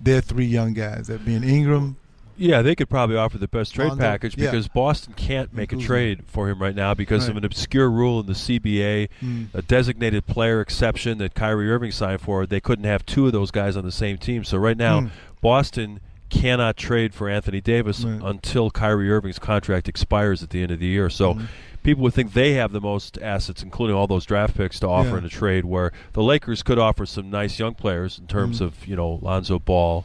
their 0.00 0.20
three 0.20 0.46
young 0.46 0.72
guys, 0.72 1.08
that 1.08 1.24
being 1.24 1.44
Ingram? 1.44 1.96
Yeah, 2.38 2.60
they 2.60 2.74
could 2.74 2.90
probably 2.90 3.16
offer 3.16 3.38
the 3.38 3.48
best 3.48 3.74
trade 3.74 3.92
package 3.98 4.36
yeah. 4.36 4.50
because 4.50 4.68
Boston 4.68 5.14
can't 5.14 5.54
make 5.54 5.72
a 5.72 5.76
trade 5.76 6.22
for 6.26 6.50
him 6.50 6.60
right 6.60 6.74
now 6.74 6.92
because 6.92 7.28
of 7.28 7.36
an 7.38 7.46
obscure 7.46 7.90
rule 7.90 8.20
in 8.20 8.26
the 8.26 8.34
CBA, 8.34 9.08
Mm. 9.22 9.46
a 9.54 9.62
designated 9.62 10.26
player 10.26 10.60
exception 10.60 11.16
that 11.18 11.34
Kyrie 11.34 11.70
Irving 11.70 11.92
signed 11.92 12.20
for. 12.20 12.44
They 12.44 12.60
couldn't 12.60 12.84
have 12.84 13.06
two 13.06 13.26
of 13.26 13.32
those 13.32 13.50
guys 13.50 13.74
on 13.74 13.84
the 13.84 13.92
same 13.92 14.18
team. 14.18 14.44
So 14.44 14.58
right 14.58 14.76
now, 14.76 15.00
Mm. 15.00 15.10
Boston 15.40 16.00
cannot 16.40 16.76
trade 16.76 17.14
for 17.14 17.28
Anthony 17.28 17.60
Davis 17.60 18.04
Right. 18.04 18.20
until 18.22 18.70
Kyrie 18.70 19.10
Irving's 19.10 19.38
contract 19.38 19.88
expires 19.88 20.42
at 20.42 20.50
the 20.50 20.62
end 20.62 20.70
of 20.70 20.78
the 20.80 20.86
year. 20.86 21.08
So 21.10 21.34
Mhm. 21.34 21.46
people 21.82 22.02
would 22.04 22.14
think 22.14 22.32
they 22.32 22.54
have 22.54 22.72
the 22.72 22.80
most 22.80 23.18
assets, 23.22 23.62
including 23.62 23.96
all 23.96 24.06
those 24.06 24.24
draft 24.26 24.56
picks, 24.56 24.78
to 24.80 24.88
offer 24.88 25.10
Yeah. 25.10 25.18
in 25.18 25.24
a 25.24 25.28
trade. 25.28 25.64
Where 25.64 25.92
the 26.12 26.22
Lakers 26.22 26.62
could 26.62 26.78
offer 26.78 27.06
some 27.06 27.30
nice 27.30 27.58
young 27.58 27.74
players 27.74 28.18
in 28.18 28.26
terms 28.26 28.58
Mhm. 28.60 28.66
of 28.66 28.86
you 28.86 28.96
know 28.96 29.18
Lonzo 29.22 29.58
Ball 29.58 30.04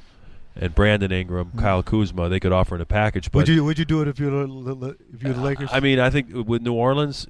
and 0.56 0.76
Brandon 0.76 1.12
Ingram, 1.12 1.52
Kyle 1.58 1.82
Kuzma. 1.84 2.28
They 2.30 2.40
could 2.40 2.52
offer 2.52 2.76
in 2.76 2.82
a 2.82 2.86
package. 2.86 3.32
But 3.32 3.40
Would 3.40 3.48
you 3.50 3.64
would 3.64 3.80
you 3.80 3.86
do 3.86 4.02
it 4.02 4.08
if 4.08 4.20
you're 4.20 4.44
if 4.44 5.24
you're 5.24 5.34
the 5.34 5.42
Lakers? 5.42 5.70
I 5.72 5.80
mean, 5.80 6.00
I 6.00 6.10
think 6.10 6.28
with 6.48 6.62
New 6.62 6.74
Orleans, 6.74 7.28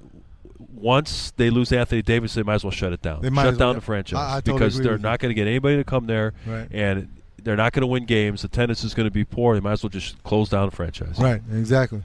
once 0.74 1.32
they 1.36 1.50
lose 1.50 1.72
Anthony 1.72 2.02
Davis, 2.02 2.34
they 2.34 2.42
might 2.42 2.54
as 2.54 2.64
well 2.64 2.70
shut 2.70 2.92
it 2.92 3.02
down. 3.02 3.20
They 3.22 3.30
might 3.30 3.42
shut 3.44 3.52
well, 3.52 3.58
down 3.58 3.68
yeah. 3.70 3.74
the 3.74 3.80
franchise 3.80 4.18
I- 4.18 4.36
I 4.36 4.40
totally 4.40 4.58
because 4.58 4.78
they're 4.80 4.98
not 4.98 5.18
going 5.20 5.30
to 5.30 5.34
get 5.34 5.46
anybody 5.46 5.76
to 5.76 5.84
come 5.84 6.06
there, 6.06 6.32
Right. 6.46 6.68
and 6.72 7.08
they're 7.44 7.56
not 7.56 7.72
going 7.72 7.80
to 7.82 7.86
win 7.86 8.04
games. 8.06 8.42
The 8.42 8.46
attendance 8.46 8.84
is 8.84 8.94
going 8.94 9.06
to 9.06 9.10
be 9.10 9.24
poor. 9.24 9.54
They 9.54 9.60
might 9.60 9.72
as 9.72 9.82
well 9.82 9.90
just 9.90 10.22
close 10.24 10.48
down 10.48 10.68
the 10.70 10.74
franchise. 10.76 11.18
right. 11.18 11.40
Exactly. 11.52 12.02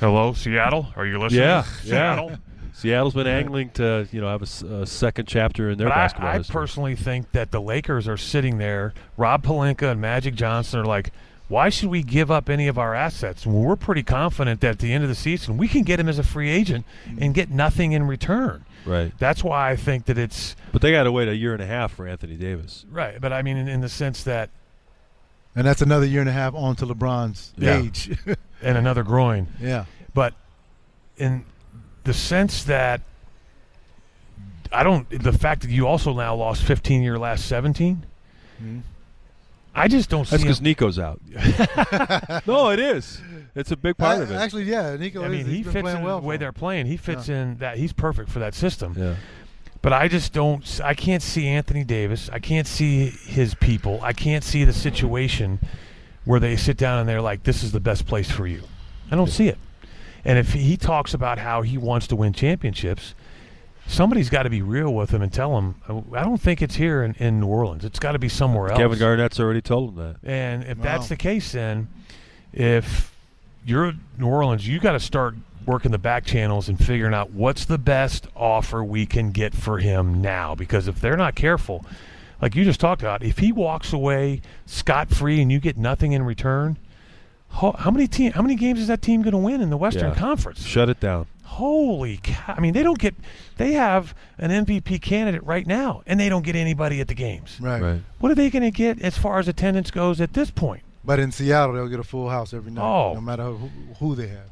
hello 0.00 0.32
seattle 0.34 0.88
are 0.96 1.06
you 1.06 1.18
listening 1.18 1.42
Yeah, 1.42 1.62
seattle 1.62 2.30
yeah. 2.30 2.36
Seattle's 2.74 3.14
been 3.14 3.26
angling 3.26 3.70
to 3.70 4.06
you 4.12 4.20
know 4.20 4.28
have 4.28 4.42
a 4.42 4.86
second 4.86 5.24
chapter 5.26 5.70
in 5.70 5.78
their 5.78 5.88
But 5.88 5.94
basketball 5.94 6.28
I, 6.28 6.34
I 6.34 6.36
history. 6.38 6.52
personally 6.52 6.94
think 6.94 7.32
that 7.32 7.50
the 7.50 7.60
Lakers 7.60 8.06
are 8.06 8.18
sitting 8.18 8.58
there. 8.58 8.92
Rob 9.16 9.42
Pelinka 9.42 9.90
and 9.90 9.98
Magic 9.98 10.34
Johnson 10.34 10.80
are 10.80 10.84
like, 10.84 11.10
why 11.48 11.70
should 11.70 11.88
we 11.88 12.02
give 12.02 12.30
up 12.30 12.50
any 12.50 12.68
of 12.68 12.76
our 12.76 12.94
assets 12.94 13.46
when 13.46 13.56
we're 13.62 13.76
pretty 13.76 14.02
confident 14.02 14.60
that 14.60 14.72
at 14.72 14.78
the 14.80 14.92
end 14.92 15.02
of 15.04 15.08
the 15.08 15.14
season 15.14 15.56
we 15.56 15.68
can 15.68 15.84
get 15.84 15.98
him 15.98 16.06
as 16.06 16.18
a 16.18 16.22
free 16.22 16.50
agent 16.50 16.84
and 17.18 17.32
get 17.32 17.50
nothing 17.50 17.92
in 17.92 18.06
return? 18.06 18.65
Right, 18.86 19.12
That's 19.18 19.42
why 19.44 19.70
I 19.70 19.76
think 19.76 20.06
that 20.06 20.16
it's 20.18 20.56
but 20.72 20.80
they 20.82 20.92
got 20.92 21.04
to 21.04 21.12
wait 21.12 21.28
a 21.28 21.36
year 21.36 21.52
and 21.52 21.62
a 21.62 21.66
half 21.66 21.92
for 21.94 22.06
Anthony 22.06 22.36
Davis. 22.36 22.84
right. 22.90 23.20
But 23.20 23.32
I 23.32 23.42
mean, 23.42 23.56
in, 23.56 23.68
in 23.68 23.80
the 23.80 23.88
sense 23.88 24.22
that 24.24 24.50
And 25.54 25.66
that's 25.66 25.82
another 25.82 26.06
year 26.06 26.20
and 26.20 26.28
a 26.28 26.32
half 26.32 26.54
on 26.54 26.76
to 26.76 26.86
LeBron's 26.86 27.52
Yeah. 27.56 27.82
age. 27.82 28.16
and 28.62 28.78
another 28.78 29.02
groin, 29.02 29.48
yeah. 29.60 29.84
but 30.14 30.32
in 31.18 31.44
the 32.04 32.14
sense 32.14 32.64
that 32.64 33.00
I 34.72 34.82
don't. 34.82 35.08
The 35.10 35.32
fact 35.32 35.62
that 35.62 35.70
you 35.70 35.86
also 35.86 36.12
now 36.12 36.34
lost 36.34 36.62
15 36.64 37.02
year 37.02 37.18
last 37.18 37.46
17. 37.46 38.04
Mhm. 38.62 38.82
I 39.74 39.88
just 39.88 40.08
don't 40.10 40.24
see. 40.24 40.30
That's 40.32 40.42
because 40.42 40.60
Nico's 40.60 40.98
out. 40.98 41.20
no, 42.46 42.70
it 42.70 42.80
is. 42.80 43.20
It's 43.56 43.72
a 43.72 43.76
big 43.76 43.96
part 43.96 44.18
I- 44.18 44.22
of 44.22 44.30
it. 44.30 44.34
Actually, 44.34 44.64
yeah, 44.64 44.94
Nico. 44.96 45.22
I 45.22 45.26
is, 45.26 45.30
mean, 45.32 45.44
he's 45.46 45.54
he 45.56 45.62
been 45.64 45.72
fits 45.72 45.88
in 45.88 46.02
well 46.02 46.20
the 46.20 46.26
way 46.26 46.36
they're 46.36 46.52
playing. 46.52 46.86
He 46.86 46.96
fits 46.96 47.28
in 47.28 47.56
that. 47.58 47.78
He's 47.78 47.92
perfect 47.92 48.30
for 48.30 48.38
that 48.38 48.54
system. 48.54 48.94
yeah. 48.96 49.16
But 49.82 49.92
I 49.92 50.08
just 50.08 50.32
don't. 50.32 50.80
I 50.82 50.94
can't 50.94 51.22
see 51.22 51.46
Anthony 51.46 51.84
Davis. 51.84 52.28
I 52.32 52.38
can't 52.38 52.66
see 52.66 53.06
his 53.06 53.54
people. 53.54 54.00
I 54.02 54.12
can't 54.12 54.42
see 54.44 54.64
the 54.64 54.72
situation 54.72 55.58
where 56.24 56.40
they 56.40 56.56
sit 56.56 56.76
down 56.76 56.98
and 56.98 57.08
they're 57.08 57.20
like, 57.22 57.44
"This 57.44 57.62
is 57.62 57.72
the 57.72 57.80
best 57.80 58.06
place 58.06 58.30
for 58.30 58.46
you." 58.46 58.62
I 59.10 59.16
don't 59.16 59.30
see 59.30 59.48
it. 59.48 59.58
And 60.24 60.38
if 60.38 60.54
he 60.54 60.76
talks 60.76 61.14
about 61.14 61.38
how 61.38 61.62
he 61.62 61.78
wants 61.78 62.08
to 62.08 62.16
win 62.16 62.32
championships, 62.32 63.14
somebody's 63.86 64.28
got 64.28 64.42
to 64.42 64.50
be 64.50 64.60
real 64.60 64.92
with 64.92 65.10
him 65.10 65.22
and 65.22 65.32
tell 65.32 65.56
him, 65.56 65.76
"I 66.12 66.24
don't 66.24 66.40
think 66.40 66.62
it's 66.62 66.74
here 66.76 67.04
in, 67.04 67.14
in 67.14 67.38
New 67.40 67.46
Orleans. 67.46 67.84
It's 67.84 68.00
got 68.00 68.12
to 68.12 68.18
be 68.18 68.28
somewhere 68.28 68.70
else." 68.70 68.78
Kevin 68.78 68.98
Garnett's 68.98 69.38
already 69.38 69.62
told 69.62 69.90
him 69.90 69.96
that. 69.96 70.16
And 70.28 70.64
if 70.64 70.78
Wow. 70.78 70.84
that's 70.84 71.08
the 71.08 71.16
case, 71.16 71.52
then 71.52 71.86
if 72.52 73.12
you're 73.66 73.92
New 74.18 74.26
Orleans, 74.26 74.66
you 74.66 74.78
got 74.80 74.92
to 74.92 75.00
start 75.00 75.34
working 75.66 75.90
the 75.90 75.98
back 75.98 76.24
channels 76.24 76.68
and 76.68 76.78
figuring 76.78 77.12
out 77.12 77.32
what's 77.32 77.64
the 77.64 77.78
best 77.78 78.28
offer 78.36 78.84
we 78.84 79.04
can 79.04 79.32
get 79.32 79.52
for 79.54 79.78
him 79.78 80.22
now. 80.22 80.54
Because 80.54 80.86
if 80.86 81.00
they're 81.00 81.16
not 81.16 81.34
careful, 81.34 81.84
like 82.40 82.54
you 82.54 82.64
just 82.64 82.78
talked 82.80 83.02
about, 83.02 83.22
if 83.22 83.38
he 83.38 83.50
walks 83.52 83.92
away 83.92 84.40
scot 84.64 85.10
free 85.10 85.42
and 85.42 85.50
you 85.50 85.58
get 85.58 85.76
nothing 85.76 86.12
in 86.12 86.22
return, 86.22 86.78
how, 87.50 87.72
how 87.72 87.90
many 87.90 88.06
team? 88.06 88.32
How 88.32 88.42
many 88.42 88.54
games 88.54 88.80
is 88.80 88.88
that 88.88 89.02
team 89.02 89.22
going 89.22 89.32
to 89.32 89.38
win 89.38 89.60
in 89.60 89.70
the 89.70 89.76
Western 89.76 90.10
Yeah. 90.10 90.18
Conference? 90.18 90.64
Shut 90.64 90.88
it 90.88 91.00
down. 91.00 91.26
Holy 91.44 92.18
cow! 92.22 92.54
I 92.56 92.60
mean, 92.60 92.74
they 92.74 92.82
don't 92.82 92.98
get. 92.98 93.14
They 93.56 93.72
have 93.72 94.14
an 94.36 94.50
MVP 94.50 95.00
candidate 95.00 95.42
right 95.44 95.66
now, 95.66 96.02
and 96.06 96.18
they 96.20 96.28
don't 96.28 96.42
get 96.44 96.54
anybody 96.56 97.00
at 97.00 97.08
the 97.08 97.14
games. 97.14 97.58
Right. 97.60 97.80
Right. 97.80 98.00
What 98.18 98.30
are 98.32 98.34
they 98.34 98.50
going 98.50 98.64
to 98.64 98.70
get 98.72 99.00
as 99.00 99.16
far 99.16 99.38
as 99.38 99.48
attendance 99.48 99.90
goes 99.90 100.20
at 100.20 100.34
this 100.34 100.50
point? 100.50 100.82
But 101.06 101.20
in 101.20 101.30
Seattle, 101.32 101.74
they'll 101.76 101.88
get 101.88 102.00
a 102.00 102.04
full 102.04 102.28
house 102.28 102.52
every 102.52 102.72
night, 102.72 102.82
Oh. 102.82 103.14
no 103.14 103.20
matter 103.20 103.44
who, 103.44 103.70
who 104.00 104.14
they 104.16 104.26
have. 104.28 104.50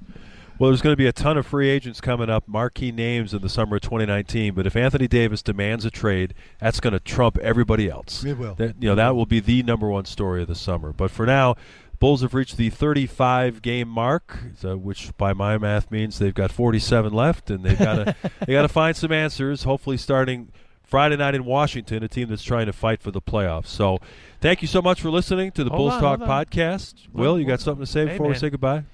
Well, 0.56 0.70
there's 0.70 0.82
going 0.82 0.92
to 0.92 0.96
be 0.96 1.08
a 1.08 1.12
ton 1.12 1.36
of 1.36 1.46
free 1.48 1.68
agents 1.68 2.00
coming 2.00 2.30
up, 2.30 2.46
marquee 2.46 2.92
names 2.92 3.34
in 3.34 3.42
the 3.42 3.48
summer 3.48 3.74
of 3.76 3.82
2019. 3.82 4.54
But 4.54 4.66
if 4.68 4.76
Anthony 4.76 5.08
Davis 5.08 5.42
demands 5.42 5.84
a 5.84 5.90
trade, 5.90 6.32
that's 6.60 6.78
going 6.78 6.92
to 6.92 7.00
trump 7.00 7.36
everybody 7.38 7.90
else. 7.90 8.22
It 8.24 8.38
will. 8.38 8.54
That, 8.54 8.76
you 8.80 8.88
know, 8.88 8.94
that 8.94 9.16
will 9.16 9.26
be 9.26 9.40
the 9.40 9.64
number 9.64 9.88
one 9.88 10.04
story 10.04 10.42
of 10.42 10.48
the 10.48 10.54
summer. 10.54 10.92
But 10.92 11.10
for 11.10 11.26
now, 11.26 11.56
Bulls 11.98 12.22
have 12.22 12.34
reached 12.34 12.56
the 12.56 12.70
35 12.70 13.62
game 13.62 13.88
mark, 13.88 14.38
so, 14.58 14.76
which 14.76 15.16
by 15.16 15.32
my 15.32 15.58
math 15.58 15.90
means 15.90 16.18
they've 16.20 16.34
got 16.34 16.52
47 16.52 17.12
left, 17.12 17.50
and 17.50 17.64
they've 17.64 17.78
got 17.78 17.94
to 17.96 18.16
they 18.46 18.52
got 18.52 18.62
to 18.62 18.68
find 18.68 18.96
some 18.96 19.10
answers. 19.10 19.62
Hopefully, 19.64 19.96
starting 19.96 20.52
Friday 20.84 21.16
night 21.16 21.34
in 21.34 21.44
Washington, 21.44 22.02
a 22.02 22.08
team 22.08 22.28
that's 22.28 22.42
trying 22.42 22.66
to 22.66 22.72
fight 22.72 23.00
for 23.00 23.10
the 23.10 23.20
playoffs. 23.20 23.66
So, 23.66 23.98
thank 24.40 24.62
you 24.62 24.68
so 24.68 24.80
much 24.80 25.00
for 25.00 25.10
listening 25.10 25.50
to 25.52 25.64
the 25.64 25.70
Hold 25.70 25.90
Bulls 25.90 25.94
on, 25.94 26.18
Talk 26.18 26.20
podcast. 26.20 27.08
Will, 27.12 27.38
you 27.38 27.46
got 27.46 27.60
something 27.60 27.84
to 27.84 27.90
say 27.90 28.06
hey, 28.06 28.12
before 28.12 28.28
we 28.28 28.34
say 28.34 28.50
goodbye? 28.50 28.84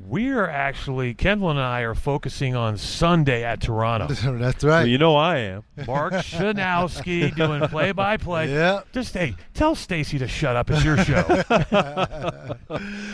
We're 0.00 0.46
actually 0.48 1.12
Kendall 1.14 1.50
and 1.50 1.58
I 1.58 1.80
are 1.80 1.94
focusing 1.94 2.54
on 2.54 2.76
Sunday 2.78 3.42
at 3.42 3.60
Toronto. 3.60 4.06
That's 4.38 4.62
Well, 4.62 4.78
right. 4.80 4.88
you 4.88 4.96
know 4.96 5.16
I 5.16 5.38
am. 5.38 5.64
Mark 5.88 6.12
Schanowski 6.22 7.34
doing 7.34 7.62
play-by-play. 7.68 8.52
Yeah. 8.58 8.82
Just 8.92 9.12
hey, 9.14 9.34
tell 9.54 9.74
Stacy 9.74 10.18
to 10.20 10.28
shut 10.28 10.54
up. 10.56 10.70
It's 10.70 10.84
your 10.84 10.96
show. 10.98 11.24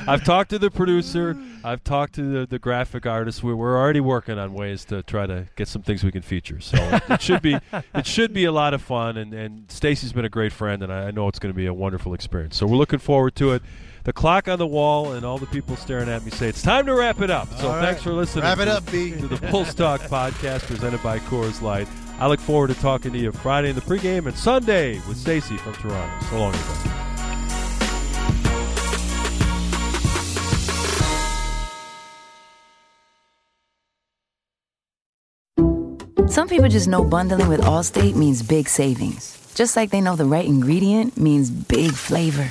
I've 0.06 0.22
talked 0.24 0.50
to 0.50 0.58
the 0.58 0.70
producer. 0.70 1.36
I've 1.64 1.82
talked 1.82 2.14
to 2.16 2.22
the, 2.22 2.46
the 2.46 2.58
graphic 2.58 3.06
artist. 3.06 3.42
We're, 3.42 3.56
we're 3.56 3.78
already 3.78 4.00
working 4.00 4.38
on 4.38 4.52
ways 4.52 4.84
to 4.86 5.02
try 5.02 5.26
to 5.26 5.48
get 5.56 5.68
some 5.68 5.82
things 5.82 6.04
we 6.04 6.12
can 6.12 6.22
feature. 6.22 6.60
So 6.60 6.76
it 7.08 7.22
should 7.22 7.40
be 7.42 7.58
it 7.94 8.06
should 8.06 8.32
be 8.34 8.44
a 8.44 8.52
lot 8.52 8.74
of 8.74 8.82
fun. 8.82 9.16
And, 9.16 9.32
and 9.32 9.70
Stacy's 9.70 10.12
been 10.12 10.24
a 10.26 10.28
great 10.30 10.52
friend, 10.52 10.82
and 10.82 10.92
I, 10.92 11.08
I 11.08 11.10
know 11.10 11.28
it's 11.28 11.38
going 11.38 11.52
to 11.52 11.56
be 11.56 11.66
a 11.66 11.74
wonderful 11.74 12.12
experience. 12.14 12.56
So 12.58 12.66
we're 12.66 12.76
looking 12.76 12.98
forward 12.98 13.34
to 13.36 13.52
it. 13.52 13.62
The 14.04 14.12
clock 14.12 14.48
on 14.48 14.58
the 14.58 14.66
wall 14.66 15.12
and 15.12 15.24
all 15.24 15.38
the 15.38 15.46
people 15.46 15.76
staring 15.76 16.10
at 16.10 16.24
me 16.24 16.30
say 16.30 16.46
it's 16.48 16.60
time 16.62 16.84
to 16.86 16.94
wrap 16.94 17.20
it 17.22 17.30
up. 17.30 17.48
So 17.58 17.68
All 17.68 17.76
right. 17.76 17.86
thanks 17.86 18.02
for 18.02 18.12
listening. 18.12 18.44
Wrap 18.44 18.58
it 18.58 18.66
to- 18.66 18.72
up, 18.74 18.92
B. 18.92 19.10
To 19.12 19.26
the 19.28 19.46
Bulls 19.50 19.74
Talk 19.74 20.02
podcast 20.02 20.66
presented 20.66 21.02
by 21.02 21.18
Coors 21.20 21.62
Light. 21.62 21.88
I 22.20 22.26
look 22.28 22.38
forward 22.40 22.68
to 22.68 22.74
talking 22.74 23.12
to 23.12 23.18
you 23.18 23.32
Friday 23.32 23.70
in 23.70 23.74
the 23.74 23.80
pregame 23.82 24.26
and 24.26 24.36
Sunday 24.36 25.00
with 25.08 25.16
Stacy 25.16 25.56
from 25.56 25.72
Toronto. 25.74 26.26
So 26.26 26.38
long, 26.38 26.54
everybody. 26.54 26.90
Some 36.28 36.48
people 36.48 36.68
just 36.68 36.88
know 36.88 37.04
bundling 37.04 37.48
with 37.48 37.60
Allstate 37.60 38.14
means 38.16 38.42
big 38.42 38.68
savings. 38.68 39.38
Just 39.54 39.76
like 39.76 39.90
they 39.90 40.00
know 40.00 40.16
the 40.16 40.24
right 40.24 40.44
ingredient 40.44 41.16
means 41.16 41.50
big 41.50 41.92
flavor. 41.92 42.50